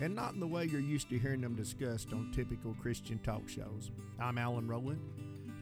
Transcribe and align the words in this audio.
and 0.00 0.14
not 0.14 0.34
in 0.34 0.40
the 0.40 0.46
way 0.46 0.64
you're 0.64 0.80
used 0.80 1.08
to 1.08 1.18
hearing 1.18 1.40
them 1.40 1.54
discussed 1.54 2.12
on 2.12 2.30
typical 2.30 2.74
Christian 2.74 3.18
talk 3.20 3.48
shows. 3.48 3.90
I'm 4.20 4.36
Alan 4.36 4.68
Rowland, 4.68 5.00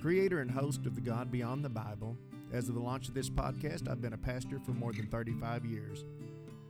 creator 0.01 0.41
and 0.41 0.51
host 0.51 0.87
of 0.87 0.95
The 0.95 1.01
God 1.01 1.31
Beyond 1.31 1.65
the 1.65 1.69
Bible. 1.69 2.17
As 2.53 2.69
of 2.69 2.75
the 2.75 2.81
launch 2.81 3.09
of 3.09 3.15
this 3.15 3.31
podcast, 3.31 3.89
I've 3.89 4.03
been 4.03 4.13
a 4.13 4.19
pastor 4.19 4.59
for 4.59 4.73
more 4.73 4.93
than 4.93 5.07
35 5.07 5.65
years. 5.65 6.05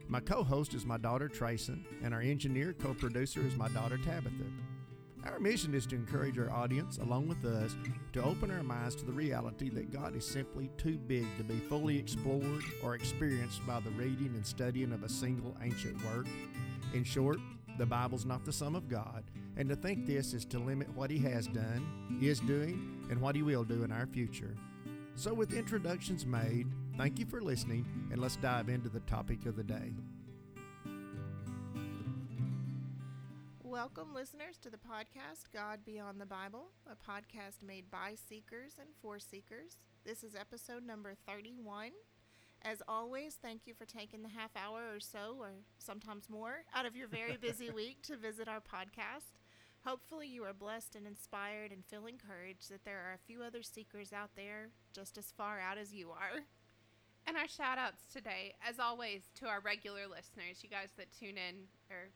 My 0.08 0.20
co 0.20 0.44
host 0.44 0.74
is 0.74 0.84
my 0.84 0.98
daughter 0.98 1.28
Trayson, 1.28 1.84
and 2.02 2.12
our 2.12 2.20
engineer 2.20 2.74
co 2.74 2.92
producer 2.92 3.40
is 3.40 3.56
my 3.56 3.68
daughter 3.68 3.96
Tabitha. 3.96 4.44
Our 5.24 5.40
mission 5.40 5.74
is 5.74 5.86
to 5.86 5.96
encourage 5.96 6.38
our 6.38 6.50
audience, 6.50 6.98
along 6.98 7.28
with 7.28 7.42
us, 7.46 7.74
to 8.12 8.22
open 8.22 8.50
our 8.50 8.62
minds 8.62 8.94
to 8.96 9.06
the 9.06 9.12
reality 9.12 9.70
that 9.70 9.90
God 9.90 10.14
is 10.14 10.26
simply 10.26 10.70
too 10.76 10.98
big 10.98 11.26
to 11.38 11.44
be 11.44 11.58
fully 11.60 11.98
explored 11.98 12.62
or 12.82 12.94
experienced 12.94 13.66
by 13.66 13.80
the 13.80 13.90
reading 13.90 14.32
and 14.34 14.46
studying 14.46 14.92
of 14.92 15.02
a 15.02 15.08
single 15.08 15.56
ancient 15.62 15.96
work. 16.04 16.26
In 16.94 17.02
short, 17.02 17.40
the 17.76 17.84
Bible's 17.84 18.24
not 18.24 18.44
the 18.44 18.52
sum 18.52 18.76
of 18.76 18.88
God, 18.88 19.24
and 19.56 19.68
to 19.68 19.74
think 19.74 20.06
this 20.06 20.32
is 20.32 20.44
to 20.44 20.60
limit 20.60 20.88
what 20.94 21.10
He 21.10 21.18
has 21.18 21.48
done, 21.48 22.20
is 22.22 22.38
doing, 22.38 23.04
and 23.10 23.20
what 23.20 23.34
He 23.34 23.42
will 23.42 23.64
do 23.64 23.82
in 23.82 23.90
our 23.90 24.06
future. 24.06 24.54
So, 25.16 25.34
with 25.34 25.54
introductions 25.54 26.24
made, 26.24 26.68
thank 26.96 27.18
you 27.18 27.26
for 27.26 27.40
listening, 27.40 27.84
and 28.12 28.20
let's 28.20 28.36
dive 28.36 28.68
into 28.68 28.88
the 28.88 29.00
topic 29.00 29.44
of 29.44 29.56
the 29.56 29.64
day. 29.64 29.92
Welcome, 33.64 34.14
listeners, 34.14 34.56
to 34.58 34.70
the 34.70 34.76
podcast 34.76 35.50
God 35.52 35.80
Beyond 35.84 36.20
the 36.20 36.26
Bible, 36.26 36.66
a 36.86 36.94
podcast 36.94 37.60
made 37.66 37.90
by 37.90 38.14
seekers 38.28 38.74
and 38.78 38.90
for 39.02 39.18
seekers. 39.18 39.78
This 40.04 40.22
is 40.22 40.36
episode 40.36 40.86
number 40.86 41.14
31. 41.26 41.90
As 42.64 42.80
always, 42.88 43.34
thank 43.34 43.66
you 43.66 43.74
for 43.74 43.84
taking 43.84 44.22
the 44.22 44.28
half 44.30 44.50
hour 44.56 44.94
or 44.94 44.98
so, 45.00 45.36
or 45.38 45.50
sometimes 45.78 46.30
more, 46.30 46.64
out 46.74 46.86
of 46.86 46.96
your 46.96 47.08
very 47.08 47.36
busy 47.36 47.70
week 47.74 48.00
to 48.04 48.16
visit 48.16 48.48
our 48.48 48.60
podcast. 48.60 49.38
Hopefully, 49.84 50.26
you 50.28 50.44
are 50.44 50.54
blessed 50.54 50.96
and 50.96 51.06
inspired 51.06 51.70
and 51.72 51.84
feel 51.84 52.06
encouraged 52.06 52.70
that 52.70 52.86
there 52.86 52.98
are 53.00 53.12
a 53.12 53.26
few 53.26 53.42
other 53.42 53.62
seekers 53.62 54.14
out 54.14 54.30
there 54.34 54.70
just 54.94 55.18
as 55.18 55.30
far 55.36 55.60
out 55.60 55.76
as 55.76 55.92
you 55.92 56.10
are. 56.10 56.40
And 57.26 57.36
our 57.36 57.48
shout 57.48 57.76
outs 57.76 58.02
today, 58.10 58.54
as 58.66 58.78
always, 58.78 59.22
to 59.40 59.46
our 59.46 59.60
regular 59.60 60.06
listeners, 60.08 60.62
you 60.62 60.70
guys 60.70 60.88
that 60.96 61.12
tune 61.12 61.36
in 61.36 61.66
or 61.90 62.08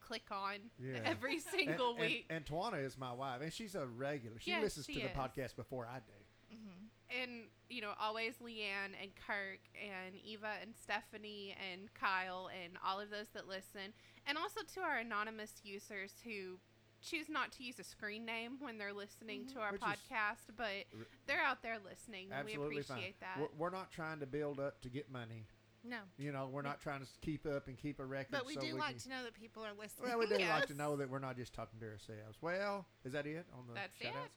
click 0.00 0.24
on 0.30 0.56
Yeah. 0.78 1.00
every 1.04 1.38
single 1.38 1.90
and, 1.90 2.00
week. 2.00 2.26
And, 2.30 2.38
and 2.38 2.46
Tawana 2.46 2.82
is 2.84 2.96
my 2.98 3.12
wife, 3.12 3.42
and 3.42 3.52
she's 3.52 3.74
a 3.74 3.86
regular. 3.86 4.38
She 4.38 4.50
Yes, 4.50 4.62
listens 4.62 4.86
she 4.86 4.94
to 4.94 5.00
the 5.00 5.08
podcast 5.08 5.54
before 5.56 5.86
I 5.86 5.98
do. 5.98 6.12
Mm-hmm. 6.52 7.22
and 7.22 7.42
you 7.68 7.80
know 7.80 7.92
always 8.00 8.34
leanne 8.42 8.94
and 9.00 9.10
kirk 9.26 9.60
and 9.74 10.14
eva 10.24 10.52
and 10.60 10.74
stephanie 10.74 11.54
and 11.70 11.92
kyle 11.94 12.50
and 12.62 12.74
all 12.84 13.00
of 13.00 13.10
those 13.10 13.28
that 13.34 13.46
listen 13.48 13.94
and 14.26 14.36
also 14.36 14.60
to 14.74 14.80
our 14.80 14.98
anonymous 14.98 15.60
users 15.62 16.14
who 16.24 16.58
choose 17.02 17.28
not 17.28 17.52
to 17.52 17.62
use 17.62 17.78
a 17.78 17.84
screen 17.84 18.24
name 18.24 18.52
when 18.60 18.78
they're 18.78 18.92
listening 18.92 19.46
to 19.46 19.54
mm-hmm. 19.54 19.62
our 19.62 19.72
Which 19.72 19.80
podcast 19.80 20.54
but 20.56 20.84
they're 21.26 21.42
out 21.42 21.62
there 21.62 21.78
listening 21.88 22.28
and 22.32 22.46
we 22.46 22.54
appreciate 22.54 22.84
fine. 22.86 23.14
that. 23.20 23.38
We're, 23.38 23.66
we're 23.66 23.70
not 23.70 23.90
trying 23.90 24.20
to 24.20 24.26
build 24.26 24.60
up 24.60 24.80
to 24.82 24.88
get 24.88 25.10
money. 25.10 25.46
No. 25.82 25.98
You 26.18 26.32
know, 26.32 26.48
we're 26.52 26.62
not 26.62 26.80
trying 26.80 27.00
to 27.00 27.06
keep 27.22 27.46
up 27.46 27.68
and 27.68 27.78
keep 27.78 28.00
a 28.00 28.04
record. 28.04 28.32
But 28.32 28.46
we 28.46 28.54
so 28.54 28.60
do 28.60 28.74
like 28.74 28.90
can- 28.90 28.98
to 28.98 29.08
know 29.08 29.24
that 29.24 29.34
people 29.34 29.64
are 29.64 29.72
listening. 29.72 30.10
Well, 30.10 30.18
we 30.18 30.26
do 30.26 30.38
like 30.44 30.66
to 30.66 30.74
know 30.76 30.96
that 30.96 31.08
we're 31.08 31.20
not 31.20 31.36
just 31.36 31.54
talking 31.54 31.80
to 31.80 31.86
ourselves. 31.86 32.38
Well, 32.40 32.86
is 33.04 33.12
that 33.12 33.26
it 33.26 33.46
on 33.56 33.66
the 33.66 33.74
That's 33.74 33.96
shout-outs? 33.96 34.28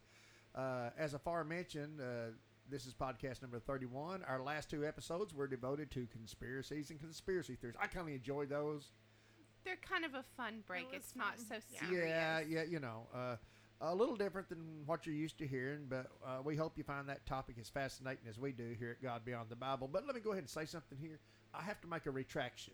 Uh, 0.55 0.89
as 0.97 1.13
aforementioned, 1.13 1.99
uh, 1.99 2.31
this 2.69 2.85
is 2.85 2.93
podcast 2.93 3.41
number 3.41 3.59
31. 3.59 4.23
Our 4.27 4.41
last 4.41 4.69
two 4.69 4.85
episodes 4.85 5.33
were 5.33 5.47
devoted 5.47 5.91
to 5.91 6.07
conspiracies 6.07 6.89
and 6.91 6.99
conspiracy 6.99 7.55
theories. 7.55 7.75
I 7.81 7.87
kind 7.87 8.07
of 8.07 8.13
enjoyed 8.13 8.49
those. 8.49 8.91
they're 9.65 9.75
kind 9.77 10.03
of 10.03 10.13
a 10.13 10.23
fun 10.35 10.61
break 10.67 10.87
was 10.91 10.95
it's 10.97 11.15
not 11.15 11.39
so 11.39 11.55
Yeah. 11.71 11.79
serious 11.89 12.09
Yeah, 12.09 12.39
yeah, 12.41 12.63
you 12.63 12.79
know, 12.81 13.07
uh, 13.15 13.37
a 13.79 13.95
little 13.95 14.15
different 14.17 14.49
than 14.49 14.83
what 14.85 15.05
you're 15.05 15.15
used 15.15 15.37
to 15.39 15.47
hearing, 15.47 15.85
but 15.89 16.07
uh, 16.25 16.41
we 16.43 16.55
hope 16.57 16.77
you 16.77 16.83
find 16.83 17.07
that 17.09 17.25
topic 17.25 17.55
as 17.59 17.69
fascinating 17.69 18.27
as 18.29 18.37
we 18.37 18.51
do 18.51 18.75
here 18.77 18.91
at 18.91 19.01
God 19.01 19.23
Beyond 19.25 19.49
the 19.49 19.55
Bible. 19.55 19.87
But 19.91 20.05
let 20.05 20.15
me 20.15 20.21
go 20.21 20.31
ahead 20.31 20.43
and 20.43 20.49
say 20.49 20.65
something 20.65 20.97
here. 20.97 21.19
I 21.53 21.61
have 21.63 21.79
to 21.81 21.87
make 21.87 22.05
a 22.05 22.11
retraction. 22.11 22.73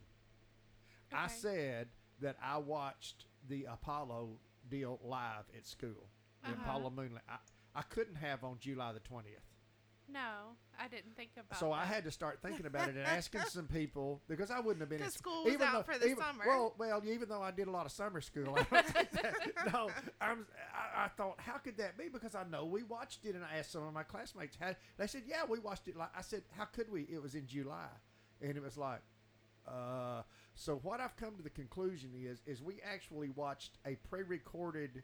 I 1.13 1.27
said 1.27 1.87
that 2.21 2.35
I 2.43 2.57
watched 2.57 3.25
the 3.47 3.65
Apollo 3.65 4.29
deal 4.69 4.99
live 5.03 5.45
at 5.55 5.65
school, 5.67 6.09
the 6.43 6.49
Uh-huh. 6.51 6.61
Apollo 6.63 6.89
Moonlight. 6.91 7.23
I, 7.75 7.81
couldn't 7.83 8.15
have 8.15 8.43
on 8.43 8.57
July 8.59 8.91
the 8.93 8.99
20th. 8.99 9.45
no 10.11 10.55
i 10.79 10.87
didn't 10.87 11.15
think 11.15 11.29
about 11.37 11.59
So 11.59 11.71
I 11.71 11.85
had 11.85 12.03
to 12.05 12.11
start 12.11 12.39
thinking 12.41 12.65
about 12.65 12.89
it 12.89 12.95
and 12.95 13.05
asking 13.19 13.41
some 13.47 13.67
people 13.67 14.21
because 14.27 14.49
I 14.49 14.59
wouldn't 14.59 14.79
have 14.81 14.89
been 14.89 15.01
in 15.01 15.11
school 15.11 15.43
was 15.43 15.53
even 15.53 15.67
out 15.67 15.73
though- 15.85 15.93
for 15.93 15.99
the 15.99 16.05
even- 16.07 16.17
summer. 16.23 16.43
Well, 16.47 16.73
well, 16.77 17.01
even 17.05 17.29
though 17.29 17.41
I 17.41 17.51
did 17.51 17.67
a 17.67 17.71
lot 17.71 17.85
of 17.85 17.91
summer 17.91 18.21
school, 18.21 18.55
I 18.57 18.63
don't 18.63 18.85
think 18.87 19.11
that, 19.11 19.33
no, 19.73 19.89
I'm, 20.21 20.45
I, 20.73 21.05
I 21.05 21.07
thought, 21.09 21.35
how 21.39 21.57
could 21.57 21.77
that 21.77 21.97
be? 21.97 22.05
Because 22.11 22.33
I 22.33 22.43
know 22.49 22.65
we 22.65 22.83
watched 22.83 23.25
it, 23.25 23.35
and 23.35 23.43
I 23.43 23.57
asked 23.59 23.71
some 23.73 23.83
of 23.83 23.93
my 23.93 24.03
classmates. 24.03 24.57
How, 24.59 24.73
they 24.97 25.05
said, 25.07 25.23
yeah, 25.27 25.43
we 25.47 25.59
watched 25.59 25.87
it. 25.87 25.95
Like 25.97 26.09
I 26.17 26.21
said, 26.21 26.43
how 26.57 26.65
could 26.65 26.89
we? 26.91 27.01
It 27.03 27.21
was 27.21 27.35
in 27.35 27.45
July, 27.45 27.89
and 28.41 28.55
it 28.57 28.63
was 28.63 28.77
like. 28.77 29.01
Uh, 29.67 30.23
so 30.55 30.79
what 30.81 30.99
I've 30.99 31.15
come 31.17 31.35
to 31.37 31.43
the 31.43 31.49
conclusion 31.49 32.11
is, 32.15 32.41
is 32.47 32.61
we 32.63 32.79
actually 32.83 33.29
watched 33.29 33.77
a 33.85 33.95
pre-recorded 34.09 35.03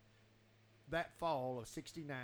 that 0.89 1.17
fall 1.17 1.59
of 1.59 1.67
'69. 1.67 2.15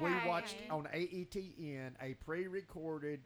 We 0.00 0.10
watched 0.26 0.56
on 0.70 0.84
AETN 0.94 1.92
a 2.00 2.14
pre-recorded 2.14 3.20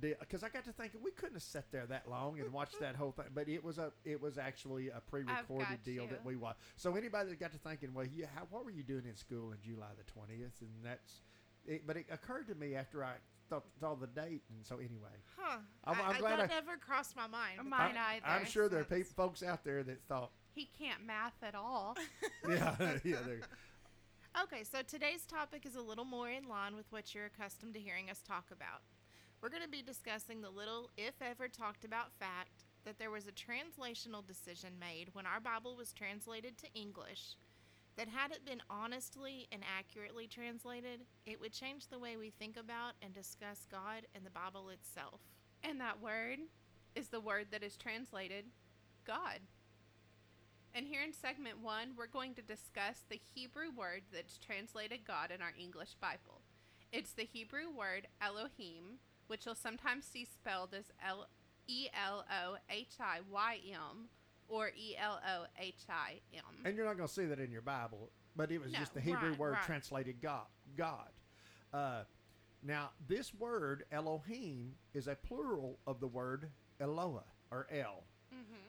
because 0.00 0.42
I 0.42 0.50
got 0.50 0.64
to 0.64 0.72
thinking 0.72 1.00
we 1.02 1.10
couldn't 1.12 1.36
have 1.36 1.42
sat 1.42 1.70
there 1.72 1.86
that 1.86 2.08
long 2.10 2.38
and 2.38 2.52
watched 2.52 2.78
that 2.80 2.96
whole 2.96 3.12
thing, 3.12 3.26
but 3.34 3.48
it 3.48 3.64
was 3.64 3.78
a 3.78 3.92
it 4.04 4.20
was 4.20 4.36
actually 4.36 4.88
a 4.88 5.00
pre-recorded 5.00 5.82
deal 5.84 6.04
you. 6.04 6.10
that 6.10 6.24
we 6.24 6.36
watched. 6.36 6.58
So 6.76 6.94
anybody 6.96 7.30
that 7.30 7.40
got 7.40 7.52
to 7.52 7.58
thinking, 7.58 7.94
well, 7.94 8.04
yeah, 8.14 8.26
how, 8.34 8.42
what 8.50 8.64
were 8.64 8.70
you 8.70 8.82
doing 8.82 9.04
in 9.06 9.16
school 9.16 9.52
in 9.52 9.58
July 9.62 9.86
the 9.96 10.04
twentieth? 10.12 10.60
And 10.60 10.70
that's, 10.84 11.20
it, 11.66 11.86
but 11.86 11.96
it 11.96 12.06
occurred 12.10 12.48
to 12.48 12.54
me 12.54 12.74
after 12.74 13.02
I 13.04 13.12
thought 13.48 13.64
saw 13.80 13.94
the 13.94 14.08
date, 14.08 14.42
and 14.50 14.66
so 14.66 14.76
anyway, 14.76 15.08
Huh. 15.38 15.58
I'm- 15.84 15.96
I- 16.00 16.02
I'm 16.08 16.16
I- 16.16 16.18
glad 16.18 16.38
that 16.40 16.50
I- 16.50 16.54
never 16.54 16.76
crossed 16.76 17.14
my 17.16 17.28
mind. 17.28 17.54
but 17.58 17.66
Mine 17.66 17.94
that 17.94 18.14
either. 18.16 18.26
I'm 18.26 18.44
sure 18.44 18.68
there 18.68 18.80
are 18.80 18.84
people, 18.84 19.12
folks 19.16 19.42
out 19.42 19.62
there 19.64 19.82
that 19.84 20.02
thought, 20.08 20.32
he 20.52 20.68
can't 20.78 21.06
math 21.06 21.40
at 21.42 21.54
all 21.54 21.96
yeah, 22.48 22.74
yeah, 23.04 23.18
they're- 23.24 23.40
Okay, 24.42 24.64
so 24.64 24.82
today's 24.82 25.24
topic 25.24 25.64
is 25.64 25.76
a 25.76 25.80
little 25.80 26.04
more 26.04 26.28
in 26.28 26.46
line 26.46 26.76
with 26.76 26.84
what 26.90 27.14
you're 27.14 27.24
accustomed 27.24 27.72
to 27.72 27.80
hearing 27.80 28.10
us 28.10 28.20
talk 28.20 28.44
about. 28.52 28.82
We're 29.40 29.48
going 29.48 29.62
to 29.62 29.68
be 29.68 29.80
discussing 29.80 30.42
the 30.42 30.50
little, 30.50 30.90
if 30.98 31.14
ever 31.22 31.48
talked 31.48 31.86
about 31.86 32.12
fact 32.20 32.64
that 32.84 32.98
there 32.98 33.10
was 33.10 33.24
a 33.26 33.32
translational 33.32 34.26
decision 34.26 34.72
made 34.78 35.08
when 35.14 35.24
our 35.24 35.40
Bible 35.40 35.74
was 35.74 35.94
translated 35.94 36.58
to 36.58 36.78
English 36.78 37.36
that 37.96 38.08
had 38.08 38.30
it 38.30 38.44
been 38.44 38.60
honestly 38.68 39.48
and 39.52 39.62
accurately 39.78 40.26
translated, 40.26 41.00
it 41.24 41.40
would 41.40 41.52
change 41.54 41.86
the 41.86 41.98
way 41.98 42.18
we 42.18 42.28
think 42.28 42.58
about 42.58 42.92
and 43.00 43.14
discuss 43.14 43.66
God 43.72 44.02
and 44.14 44.22
the 44.26 44.30
Bible 44.30 44.68
itself. 44.68 45.20
And 45.64 45.80
that 45.80 46.02
word 46.02 46.40
is 46.94 47.08
the 47.08 47.20
word 47.20 47.46
that 47.52 47.62
is 47.62 47.78
translated 47.78 48.44
God. 49.06 49.40
And 50.76 50.86
here 50.86 51.00
in 51.00 51.14
segment 51.14 51.62
one, 51.62 51.92
we're 51.96 52.06
going 52.06 52.34
to 52.34 52.42
discuss 52.42 53.02
the 53.08 53.18
Hebrew 53.34 53.70
word 53.74 54.02
that's 54.12 54.36
translated 54.36 55.06
God 55.06 55.30
in 55.30 55.40
our 55.40 55.54
English 55.58 55.94
Bible. 56.02 56.42
It's 56.92 57.12
the 57.14 57.24
Hebrew 57.24 57.70
word 57.74 58.06
Elohim, 58.20 58.98
which 59.26 59.46
you'll 59.46 59.54
sometimes 59.54 60.04
see 60.04 60.26
spelled 60.26 60.74
as 60.74 60.84
L- 61.02 61.28
E 61.66 61.88
L 61.94 62.26
O 62.30 62.56
H 62.68 62.96
I 63.00 63.20
Y 63.32 63.58
M 63.72 64.10
or 64.48 64.68
E 64.76 64.94
L 65.02 65.18
O 65.26 65.46
H 65.58 65.84
I 65.88 66.20
M. 66.34 66.42
And 66.66 66.76
you're 66.76 66.84
not 66.84 66.98
going 66.98 67.08
to 67.08 67.14
see 67.14 67.24
that 67.24 67.40
in 67.40 67.50
your 67.50 67.62
Bible, 67.62 68.10
but 68.36 68.52
it 68.52 68.60
was 68.60 68.70
No, 68.70 68.78
just 68.78 68.92
the 68.92 69.00
Hebrew 69.00 69.30
right, 69.30 69.38
word 69.38 69.52
right. 69.54 69.62
translated 69.62 70.20
God. 70.20 70.44
God. 70.76 71.08
Uh, 71.72 72.02
now, 72.62 72.90
this 73.08 73.32
word 73.32 73.84
Elohim 73.90 74.74
is 74.92 75.08
a 75.08 75.14
plural 75.14 75.78
of 75.86 76.00
the 76.00 76.06
word 76.06 76.50
Eloah 76.80 77.24
or 77.50 77.66
El, 77.72 78.04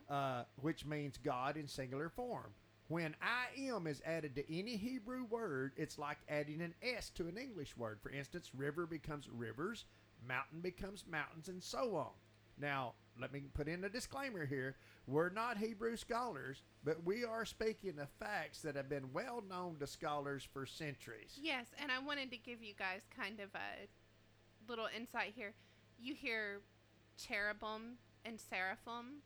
uh, 0.09 0.43
which 0.61 0.85
means 0.85 1.17
God 1.17 1.57
in 1.57 1.67
singular 1.67 2.09
form. 2.09 2.51
When 2.89 3.15
I 3.21 3.69
am 3.69 3.85
is 3.85 4.01
added 4.05 4.35
to 4.35 4.53
any 4.53 4.77
Hebrew 4.77 5.25
word, 5.25 5.73
it's 5.75 5.99
like 5.99 6.17
adding 6.29 6.61
an 6.61 6.73
S 6.81 7.09
to 7.15 7.27
an 7.27 7.37
English 7.37 7.75
word. 7.75 7.99
For 8.01 8.09
instance, 8.09 8.51
river 8.55 8.85
becomes 8.85 9.27
rivers, 9.29 9.85
mountain 10.25 10.61
becomes 10.61 11.03
mountains, 11.05 11.49
and 11.49 11.61
so 11.61 11.95
on. 11.97 12.11
Now, 12.59 12.93
let 13.19 13.33
me 13.33 13.43
put 13.53 13.67
in 13.67 13.83
a 13.83 13.89
disclaimer 13.89 14.45
here. 14.45 14.77
We're 15.05 15.29
not 15.29 15.57
Hebrew 15.57 15.97
scholars, 15.97 16.63
but 16.83 17.03
we 17.03 17.23
are 17.23 17.45
speaking 17.45 17.99
of 17.99 18.09
facts 18.19 18.61
that 18.61 18.75
have 18.75 18.89
been 18.89 19.11
well 19.13 19.43
known 19.47 19.77
to 19.79 19.87
scholars 19.87 20.47
for 20.51 20.65
centuries. 20.65 21.37
Yes, 21.41 21.67
and 21.81 21.91
I 21.91 21.99
wanted 21.99 22.31
to 22.31 22.37
give 22.37 22.63
you 22.63 22.73
guys 22.73 23.01
kind 23.15 23.39
of 23.39 23.49
a 23.55 23.87
little 24.69 24.87
insight 24.95 25.33
here. 25.35 25.53
You 25.99 26.13
hear 26.13 26.61
cherubim 27.17 27.97
and 28.23 28.39
seraphim, 28.39 29.21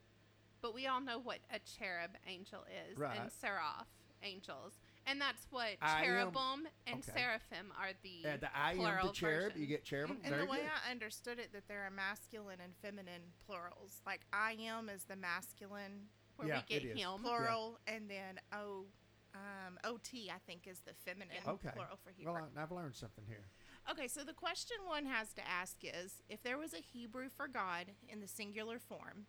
but 0.62 0.74
we 0.74 0.88
all 0.88 1.02
know 1.02 1.20
what 1.20 1.40
a 1.52 1.60
cherub 1.60 2.12
angel 2.28 2.66
is 2.90 2.98
Right. 2.98 3.20
and 3.20 3.32
seraph 3.32 3.88
angels. 4.24 4.74
And 5.08 5.20
that's 5.20 5.48
what 5.50 5.78
I 5.82 6.00
am- 6.00 6.04
cherubim 6.06 6.68
and 6.86 7.00
okay. 7.00 7.12
seraphim 7.12 7.74
are 7.78 7.92
the 8.04 8.24
And 8.24 8.42
the 8.42 8.56
I 8.56 8.72
am 8.74 8.78
the 8.78 8.84
plural 8.84 9.12
cherub. 9.14 9.58
You 9.58 9.66
get 9.66 9.84
cherubim. 9.84 10.18
And 10.24 10.30
Very 10.30 10.46
the 10.46 10.52
way 10.52 10.58
good. 10.60 10.70
I 10.88 10.92
understood 10.92 11.40
it, 11.40 11.52
that 11.54 11.68
there 11.68 11.86
are 11.86 11.90
masculine 11.90 12.60
and 12.62 12.76
feminine 12.78 13.34
plurals. 13.46 14.02
Like 14.06 14.22
I 14.32 14.54
am 14.54 14.90
is 14.90 15.06
the 15.06 15.16
masculine 15.16 16.08
where 16.36 16.48
Yeah, 16.48 16.62
we 16.70 16.80
get 16.80 16.84
him. 16.98 17.20
plural, 17.20 17.80
and 17.88 18.08
then 18.10 18.40
O, 18.54 18.86
um, 19.34 19.80
OT 19.84 20.30
I 20.30 20.38
think 20.46 20.68
is 20.68 20.82
the 20.82 20.94
feminine 20.94 21.36
Okay. 21.48 21.72
plural 21.74 21.98
for 21.98 22.12
Hebrew. 22.12 22.34
Well, 22.34 22.50
I, 22.56 22.62
I've 22.62 22.72
learned 22.72 22.96
something 22.96 23.26
here. 23.26 23.46
Okay, 23.90 24.08
so 24.08 24.24
the 24.24 24.34
question 24.34 24.78
one 24.86 25.06
has 25.08 25.34
to 25.34 25.48
ask 25.48 25.78
is 25.84 26.22
if 26.30 26.44
there 26.44 26.60
was 26.60 26.74
a 26.76 26.80
Hebrew 26.80 27.30
for 27.30 27.48
God 27.48 27.88
in 28.08 28.20
the 28.20 28.28
singular 28.28 28.78
form, 28.78 29.26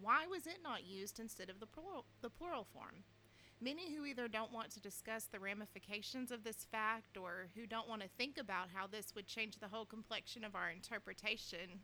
why 0.00 0.26
was 0.26 0.46
it 0.46 0.58
not 0.62 0.86
used 0.86 1.20
instead 1.20 1.50
of 1.50 1.60
the 1.60 1.66
plural, 1.66 2.04
the 2.22 2.30
plural 2.30 2.66
form? 2.72 3.04
Many 3.60 3.92
who 3.92 4.04
either 4.04 4.28
don't 4.28 4.52
want 4.52 4.70
to 4.70 4.80
discuss 4.80 5.24
the 5.24 5.40
ramifications 5.40 6.30
of 6.30 6.44
this 6.44 6.64
fact 6.70 7.16
or 7.16 7.48
who 7.56 7.66
don't 7.66 7.88
want 7.88 8.02
to 8.02 8.08
think 8.16 8.38
about 8.38 8.68
how 8.72 8.86
this 8.86 9.14
would 9.16 9.26
change 9.26 9.58
the 9.58 9.66
whole 9.66 9.84
complexion 9.84 10.44
of 10.44 10.54
our 10.54 10.70
interpretation, 10.70 11.80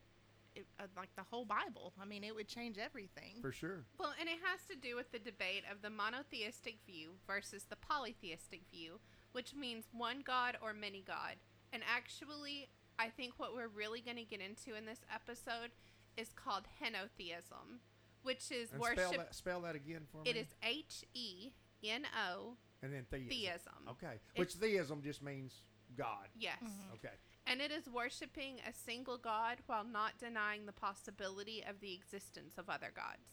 it, 0.54 0.66
uh, 0.78 0.84
like 0.96 1.08
the 1.16 1.24
whole 1.28 1.44
Bible. 1.44 1.92
I 2.00 2.04
mean, 2.04 2.22
it 2.22 2.34
would 2.34 2.46
change 2.46 2.78
everything. 2.78 3.38
For 3.40 3.50
sure. 3.50 3.84
Well, 3.98 4.14
and 4.20 4.28
it 4.28 4.38
has 4.44 4.64
to 4.70 4.76
do 4.76 4.94
with 4.94 5.10
the 5.10 5.18
debate 5.18 5.64
of 5.70 5.82
the 5.82 5.90
monotheistic 5.90 6.76
view 6.86 7.14
versus 7.26 7.64
the 7.68 7.76
polytheistic 7.76 8.62
view, 8.70 9.00
which 9.32 9.54
means 9.54 9.86
one 9.92 10.22
God 10.24 10.56
or 10.62 10.72
many 10.72 11.02
God. 11.04 11.34
And 11.72 11.82
actually, 11.92 12.68
I 13.00 13.08
think 13.08 13.34
what 13.38 13.54
we're 13.54 13.66
really 13.66 14.00
going 14.00 14.16
to 14.16 14.22
get 14.22 14.40
into 14.40 14.78
in 14.78 14.86
this 14.86 15.00
episode 15.12 15.70
is 16.16 16.32
called 16.32 16.64
henotheism, 16.80 17.80
which 18.24 18.50
is 18.50 18.72
And 18.72 18.80
worship. 18.80 18.98
spell 18.98 19.12
that, 19.18 19.34
spell 19.34 19.60
that 19.62 19.74
again 19.76 20.06
for 20.10 20.22
me. 20.22 20.30
It 20.30 20.36
is 20.36 20.48
H 20.62 21.04
E 21.14 21.52
N 21.82 22.06
O 22.28 22.56
And 22.82 22.92
then 22.92 23.04
theism. 23.10 23.28
theism. 23.28 23.88
Okay. 23.90 24.20
Which 24.36 24.54
theism 24.54 25.02
just 25.02 25.22
means 25.22 25.62
God. 25.96 26.28
Yes. 26.34 26.58
Mhm. 26.62 26.94
Okay. 26.94 27.14
And 27.46 27.60
it 27.60 27.70
is 27.70 27.88
worshiping 27.88 28.60
a 28.66 28.72
single 28.72 29.18
God 29.18 29.58
while 29.66 29.84
not 29.84 30.18
denying 30.18 30.66
the 30.66 30.72
possibility 30.72 31.62
of 31.62 31.80
the 31.80 31.92
existence 31.92 32.56
of 32.58 32.68
other 32.70 32.90
gods. 32.90 33.28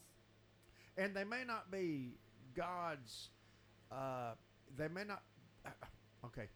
And 0.97 1.15
they 1.15 1.23
may 1.23 1.43
not 1.45 1.71
be 1.71 2.19
gods. 2.53 3.29
Uh, 3.89 4.35
they 4.75 4.89
may 4.89 5.05
not. 5.05 5.23
Uh, 5.65 5.69
okay. 6.25 6.49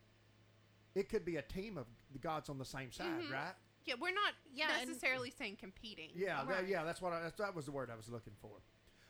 It 0.94 1.10
could 1.10 1.24
be 1.26 1.38
a 1.38 1.42
team 1.42 1.78
of 1.78 1.88
the 2.12 2.20
gods 2.20 2.50
on 2.50 2.58
the 2.58 2.66
same 2.66 2.92
side, 2.92 3.24
Mhm. 3.24 3.32
right? 3.32 3.56
Yeah, 3.86 3.96
we're 4.00 4.14
not 4.14 4.34
Yeah, 4.54 4.68
and- 4.80 4.88
necessarily 4.88 5.32
saying 5.32 5.58
competing. 5.60 6.10
Yeah, 6.16 6.44
that, 6.46 6.68
yeah, 6.68 6.84
that's 6.84 7.02
what 7.02 7.14
I, 7.14 7.22
that's, 7.22 7.38
that 7.38 7.56
was 7.56 7.66
the 7.66 7.72
word 7.72 7.90
I 7.92 7.96
was 7.96 8.10
looking 8.10 8.34
for. 8.42 8.62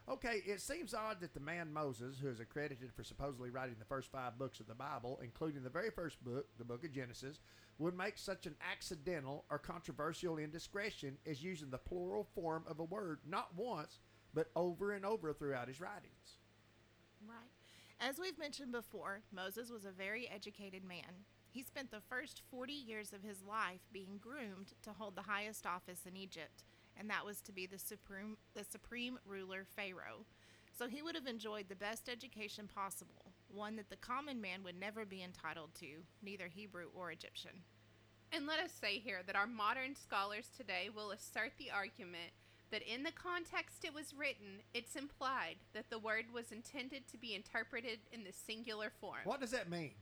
Okay, 0.07 0.43
it 0.45 0.61
seems 0.61 0.93
odd 0.93 1.19
that 1.21 1.33
the 1.33 1.39
man 1.39 1.73
Moses, 1.73 2.19
who 2.19 2.29
is 2.29 2.39
accredited 2.39 2.93
for 2.93 3.03
supposedly 3.03 3.49
writing 3.49 3.75
the 3.79 3.85
first 3.85 4.11
five 4.11 4.37
books 4.37 4.59
of 4.59 4.67
the 4.67 4.75
Bible, 4.75 5.19
including 5.23 5.63
the 5.63 5.69
very 5.69 5.89
first 5.89 6.23
book, 6.23 6.45
the 6.59 6.63
book 6.65 6.83
of 6.83 6.91
Genesis, 6.91 7.39
would 7.79 7.97
make 7.97 8.17
such 8.17 8.45
an 8.45 8.55
accidental 8.71 9.45
or 9.49 9.57
controversial 9.57 10.37
indiscretion 10.37 11.17
as 11.25 11.41
using 11.43 11.71
the 11.71 11.77
plural 11.79 12.23
form 12.35 12.63
of 12.67 12.79
a 12.79 12.83
word 12.83 13.19
not 13.27 13.55
once, 13.55 13.99
but 14.33 14.51
over 14.55 14.91
and 14.91 15.05
over 15.05 15.33
throughout 15.33 15.67
his 15.67 15.81
writings. 15.81 16.37
Right. 17.27 17.49
As 17.99 18.19
we've 18.19 18.37
mentioned 18.37 18.71
before, 18.73 19.21
Moses 19.31 19.71
was 19.71 19.85
a 19.85 19.91
very 19.91 20.29
educated 20.29 20.83
man. 20.83 21.25
He 21.55 21.63
spent 21.63 21.89
the 21.89 22.01
first 22.01 22.41
40 22.51 22.73
years 22.73 23.13
of 23.13 23.23
his 23.23 23.41
life 23.41 23.79
being 23.93 24.19
groomed 24.21 24.73
to 24.81 24.91
hold 24.91 25.15
the 25.15 25.21
highest 25.21 25.65
office 25.65 26.01
in 26.05 26.17
Egypt, 26.17 26.65
and 26.97 27.09
that 27.09 27.25
was 27.25 27.39
to 27.43 27.53
be 27.53 27.65
the 27.65 27.79
supreme 27.79 28.35
the 28.53 28.65
supreme 28.65 29.17
ruler 29.25 29.65
Pharaoh. 29.73 30.25
So 30.77 30.89
he 30.89 31.01
would 31.01 31.15
have 31.15 31.27
enjoyed 31.27 31.69
the 31.69 31.75
best 31.77 32.09
education 32.09 32.67
possible, 32.67 33.31
one 33.47 33.77
that 33.77 33.89
the 33.89 33.95
common 33.95 34.41
man 34.41 34.63
would 34.65 34.77
never 34.77 35.05
be 35.05 35.23
entitled 35.23 35.73
to, 35.75 36.03
neither 36.21 36.49
Hebrew 36.49 36.87
or 36.93 37.09
Egyptian. 37.09 37.63
And 38.33 38.45
let 38.45 38.59
us 38.59 38.73
say 38.73 38.99
here 38.99 39.21
that 39.25 39.37
our 39.37 39.47
modern 39.47 39.95
scholars 39.95 40.49
today 40.57 40.89
will 40.93 41.11
assert 41.11 41.53
the 41.57 41.71
argument 41.71 42.33
that 42.69 42.81
in 42.81 43.03
the 43.03 43.13
context 43.13 43.85
it 43.85 43.93
was 43.93 44.13
written, 44.13 44.59
it's 44.73 44.97
implied 44.97 45.55
that 45.73 45.89
the 45.89 45.99
word 45.99 46.25
was 46.33 46.51
intended 46.51 47.07
to 47.07 47.17
be 47.17 47.33
interpreted 47.33 47.99
in 48.11 48.25
the 48.25 48.33
singular 48.33 48.91
form. 48.99 49.21
What 49.23 49.39
does 49.39 49.51
that 49.51 49.69
mean? 49.69 49.93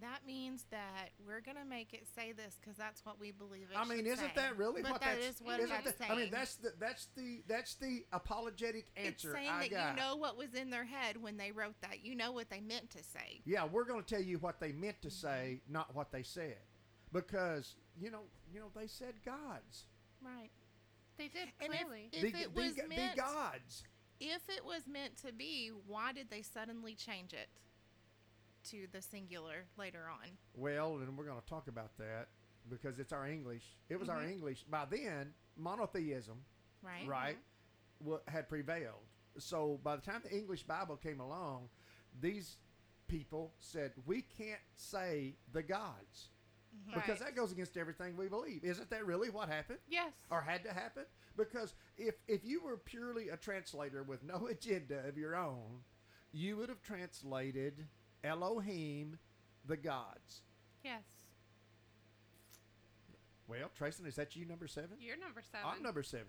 That 0.00 0.26
means 0.26 0.66
that 0.70 1.10
we're 1.26 1.40
going 1.40 1.56
to 1.56 1.64
make 1.64 1.94
it 1.94 2.06
say 2.14 2.32
this 2.32 2.58
because 2.60 2.76
that's 2.76 3.04
what 3.06 3.18
we 3.18 3.30
believe 3.32 3.68
it 3.72 3.76
I 3.78 3.84
mean, 3.84 4.04
isn't 4.06 4.18
say. 4.18 4.32
that 4.36 4.58
really 4.58 4.82
but 4.82 4.92
what 4.92 5.00
that 5.00 5.16
that's? 5.20 5.36
is 5.40 5.42
what 5.42 5.58
isn't 5.58 5.70
that's 5.70 5.84
that- 5.86 5.98
saying. 5.98 6.10
I 6.12 6.16
mean, 6.16 6.30
that's 6.30 6.56
the 6.56 6.72
that's 6.78 7.08
the 7.16 7.42
that's 7.48 7.74
the 7.76 8.04
apologetic 8.12 8.86
It's 8.94 9.24
answer 9.24 9.32
saying 9.34 9.48
I 9.50 9.60
that 9.62 9.70
got. 9.70 9.90
you 9.90 9.96
know 10.02 10.16
what 10.16 10.36
was 10.36 10.52
in 10.54 10.68
their 10.70 10.84
head 10.84 11.16
when 11.20 11.36
they 11.36 11.50
wrote 11.50 11.80
that. 11.80 12.04
You 12.04 12.14
know 12.14 12.32
what 12.32 12.50
they 12.50 12.60
meant 12.60 12.90
to 12.90 13.02
say. 13.02 13.40
Yeah, 13.46 13.64
we're 13.64 13.84
going 13.84 14.02
to 14.02 14.06
tell 14.14 14.22
you 14.22 14.38
what 14.38 14.60
they 14.60 14.72
meant 14.72 15.00
to 15.02 15.10
say, 15.10 15.60
not 15.68 15.94
what 15.94 16.12
they 16.12 16.22
said, 16.22 16.56
because 17.12 17.74
you 17.98 18.10
know, 18.10 18.22
you 18.52 18.60
know, 18.60 18.66
they 18.78 18.86
said 18.86 19.14
gods. 19.24 19.84
Right. 20.22 20.50
They 21.16 21.28
did 21.28 21.48
And 21.60 21.72
if, 21.72 21.80
clearly. 21.80 22.10
if 22.12 22.20
the, 22.32 22.38
it 22.40 22.54
the, 22.54 22.60
was 22.60 22.74
the 22.74 22.88
meant, 22.88 23.16
gods. 23.16 23.84
if 24.20 24.42
it 24.50 24.62
was 24.64 24.82
meant 24.86 25.16
to 25.24 25.32
be, 25.32 25.70
why 25.86 26.12
did 26.12 26.28
they 26.30 26.42
suddenly 26.42 26.94
change 26.94 27.32
it 27.32 27.48
to 28.70 28.86
the 28.92 29.00
singular 29.02 29.64
later 29.76 30.08
on? 30.08 30.28
Well, 30.54 30.96
and 30.96 31.16
we're 31.16 31.24
going 31.26 31.40
to 31.40 31.46
talk 31.48 31.68
about 31.68 31.96
that 31.98 32.28
because 32.68 32.98
it's 32.98 33.12
our 33.12 33.26
English. 33.26 33.62
It 33.88 33.98
was 33.98 34.08
our 34.08 34.20
Mhm. 34.20 34.32
English. 34.32 34.64
By 34.64 34.84
then, 34.86 35.34
monotheism, 35.56 36.44
Right. 36.82 37.06
right, 37.06 37.38
wa- 38.00 38.20
had 38.28 38.48
prevailed. 38.48 39.06
So 39.38 39.78
by 39.78 39.96
the 39.96 40.02
time 40.02 40.22
the 40.22 40.34
English 40.36 40.62
Bible 40.64 40.96
came 40.96 41.20
along, 41.20 41.68
these 42.20 42.58
people 43.08 43.54
said 43.60 43.92
we 44.06 44.22
can't 44.22 44.60
say 44.74 45.36
the 45.52 45.62
gods 45.62 46.30
Mhm. 46.74 46.94
because 46.94 47.20
Right. 47.20 47.28
that 47.28 47.36
goes 47.36 47.52
against 47.52 47.76
everything 47.76 48.16
we 48.16 48.28
believe. 48.28 48.64
Isn't 48.64 48.90
that 48.90 49.06
really 49.06 49.30
what 49.30 49.48
happened? 49.48 49.78
yes. 49.86 50.12
or 50.30 50.40
had 50.42 50.62
to 50.64 50.72
happen 50.72 51.06
because 51.36 51.74
if 51.96 52.16
if 52.26 52.44
you 52.44 52.60
were 52.62 52.76
purely 52.76 53.28
a 53.28 53.36
translator 53.36 54.02
with 54.02 54.22
no 54.24 54.46
agenda 54.48 55.06
of 55.06 55.16
your 55.16 55.36
own 55.36 55.84
you 56.32 56.56
would 56.56 56.68
have 56.68 56.82
translated 56.82 57.88
elohim 58.26 59.18
the 59.66 59.76
gods 59.76 60.42
yes. 60.84 61.02
well 63.48 63.70
Trayson, 63.78 64.06
is 64.06 64.16
that 64.16 64.36
you 64.36 64.44
number 64.44 64.66
seven 64.66 64.96
You're 65.00 65.16
number 65.16 65.42
seven. 65.42 65.66
i'm 65.66 65.82
number 65.82 66.02
seven 66.02 66.26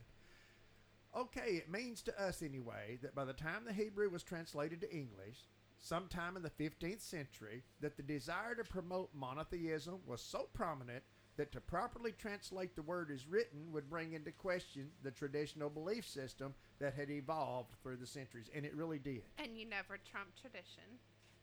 okay 1.16 1.52
it 1.54 1.70
means 1.70 2.02
to 2.04 2.22
us 2.24 2.42
anyway 2.42 2.98
that 3.02 3.16
by 3.16 3.26
the 3.26 3.34
time 3.34 3.64
the 3.66 3.74
hebrew 3.74 4.10
was 4.10 4.24
translated 4.24 4.82
to 4.82 4.92
english 4.96 5.48
sometime 5.80 6.36
in 6.36 6.44
the 6.44 6.50
15th 6.50 7.02
century 7.02 7.64
that 7.82 7.98
the 7.98 8.04
desire 8.04 8.56
to 8.56 8.64
promote 8.64 9.10
monotheism 9.14 10.00
was 10.06 10.22
so 10.22 10.48
prominent 10.54 11.04
that 11.38 11.52
to 11.52 11.62
properly 11.62 12.12
translate 12.12 12.76
the 12.76 12.82
word 12.82 13.12
as 13.14 13.28
written 13.28 13.72
would 13.72 13.88
bring 13.90 14.14
into 14.14 14.32
question 14.32 14.90
the 15.04 15.12
traditional 15.12 15.70
belief 15.70 16.08
system 16.08 16.54
that 16.80 16.96
had 16.96 17.12
evolved 17.12 17.76
through 17.84 17.96
the 17.96 18.08
centuries 18.08 18.50
and 18.56 18.66
it 18.66 18.76
really 18.76 18.98
did 19.00 19.22
and 19.38 19.56
you 19.56 19.66
never 19.70 19.98
trump 20.10 20.30
tradition. 20.40 20.84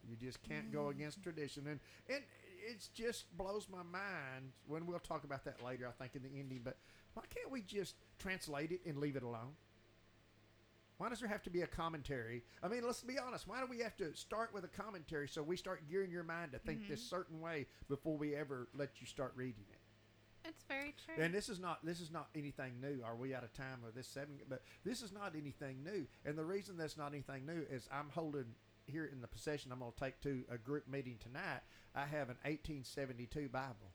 You 0.09 0.17
just 0.17 0.43
can't 0.43 0.73
go 0.73 0.89
against 0.89 1.21
mm-hmm. 1.21 1.31
tradition 1.31 1.67
and 1.67 1.81
and 2.09 2.23
it 2.67 2.89
just 2.95 3.25
blows 3.37 3.69
my 3.71 3.83
mind 3.83 4.53
when 4.67 4.87
we'll 4.87 4.99
talk 4.99 5.25
about 5.25 5.45
that 5.45 5.63
later 5.65 5.87
i 5.89 5.93
think 6.03 6.15
in 6.15 6.23
the 6.23 6.39
ending 6.39 6.61
but 6.65 6.79
why 7.15 7.23
can't 7.35 7.51
we 7.51 7.61
just 7.61 7.97
translate 8.19 8.73
it 8.73 8.81
and 8.87 8.99
leave 8.99 9.17
it 9.17 9.23
alone 9.23 9.55
why 10.99 11.09
does 11.09 11.19
there 11.21 11.29
have 11.29 11.43
to 11.43 11.51
be 11.51 11.63
a 11.63 11.67
commentary 11.67 12.43
i 12.63 12.69
mean 12.69 12.83
let's 12.85 13.03
be 13.03 13.19
honest 13.19 13.47
why 13.47 13.61
do 13.61 13.67
we 13.69 13.79
have 13.79 13.97
to 13.97 14.15
start 14.15 14.53
with 14.55 14.65
a 14.65 14.69
commentary 14.69 15.29
so 15.29 15.43
we 15.43 15.57
start 15.57 15.83
gearing 15.91 16.11
your 16.11 16.25
mind 16.25 16.53
to 16.53 16.59
think 16.59 16.89
this 16.89 17.01
mm-hmm. 17.01 17.17
certain 17.17 17.41
way 17.41 17.67
before 17.89 18.17
we 18.17 18.35
ever 18.35 18.69
let 18.75 19.01
you 19.01 19.07
start 19.07 19.33
reading 19.37 19.65
it 19.71 19.79
It's 20.49 20.63
very 20.69 20.95
true. 21.05 21.23
and 21.23 21.35
this 21.35 21.49
is 21.49 21.59
not 21.59 21.85
this 21.85 22.01
is 22.01 22.11
not 22.11 22.29
anything 22.35 22.81
new. 22.81 23.03
Are 23.05 23.17
we 23.17 23.35
out 23.35 23.45
of 23.45 23.53
time 23.53 23.81
with 23.85 23.95
this 23.95 24.07
seven? 24.07 24.39
But 24.49 24.63
this 24.85 25.03
is 25.03 25.11
not 25.13 25.35
anything 25.37 25.83
new. 25.83 26.07
And 26.27 26.37
the 26.37 26.45
reason 26.45 26.77
that's 26.77 26.97
not 26.97 27.13
anything 27.13 27.47
new 27.47 27.65
is 27.71 27.89
I'm 27.91 28.11
holding 28.11 28.55
here 28.87 29.09
in 29.13 29.21
the 29.21 29.29
possession. 29.29 29.73
I'm 29.73 29.79
going 29.81 29.93
to 29.93 30.01
take 30.01 30.21
to 30.23 30.45
a 30.51 30.59
group 30.59 30.89
meeting 30.89 31.19
tonight. 31.23 31.61
I 31.95 32.01
have 32.01 32.29
an 32.29 32.39
1872 32.43 33.49
Bible, 33.49 33.93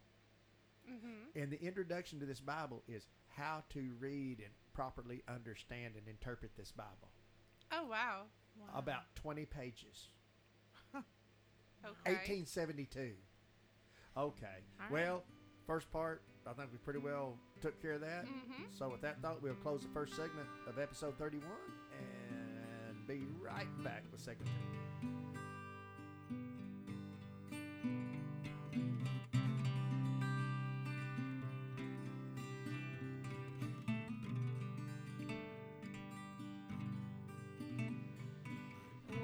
mm-hmm. 0.90 1.40
and 1.40 1.52
the 1.52 1.62
introduction 1.62 2.20
to 2.20 2.26
this 2.26 2.40
Bible 2.40 2.84
is 2.88 3.06
how 3.28 3.64
to 3.74 3.92
read 4.00 4.40
and 4.40 4.50
properly 4.74 5.24
understand 5.28 5.96
and 5.98 6.08
interpret 6.08 6.52
this 6.58 6.72
Bible. 6.72 7.10
Oh 7.72 7.86
wow. 7.90 8.24
Wow. 8.60 8.68
About 8.76 9.16
20 9.16 9.46
pages. 9.46 10.10
Okay. 11.82 12.12
1872. 12.44 13.14
Okay. 14.18 14.48
right. 14.82 14.92
Well, 14.92 15.24
first 15.66 15.90
part, 15.94 16.22
I 16.46 16.52
think 16.52 16.74
we 16.74 16.78
pretty 16.80 17.00
well 17.00 17.38
took 17.62 17.82
care 17.82 17.94
of 17.94 18.02
that. 18.02 18.26
Mhm. 18.26 18.78
So, 18.78 18.90
with 18.90 19.02
that 19.02 19.22
thought, 19.22 19.42
we'll 19.42 19.54
close 19.56 19.84
the 19.84 19.88
first 19.90 20.14
segment 20.16 20.50
of 20.68 20.78
episode 20.78 21.18
31 21.18 21.48
and 21.48 21.89
be 23.10 23.26
right 23.44 23.66
back 23.84 24.04
with 24.12 24.22
segment 24.22 24.52
two. 24.52 24.78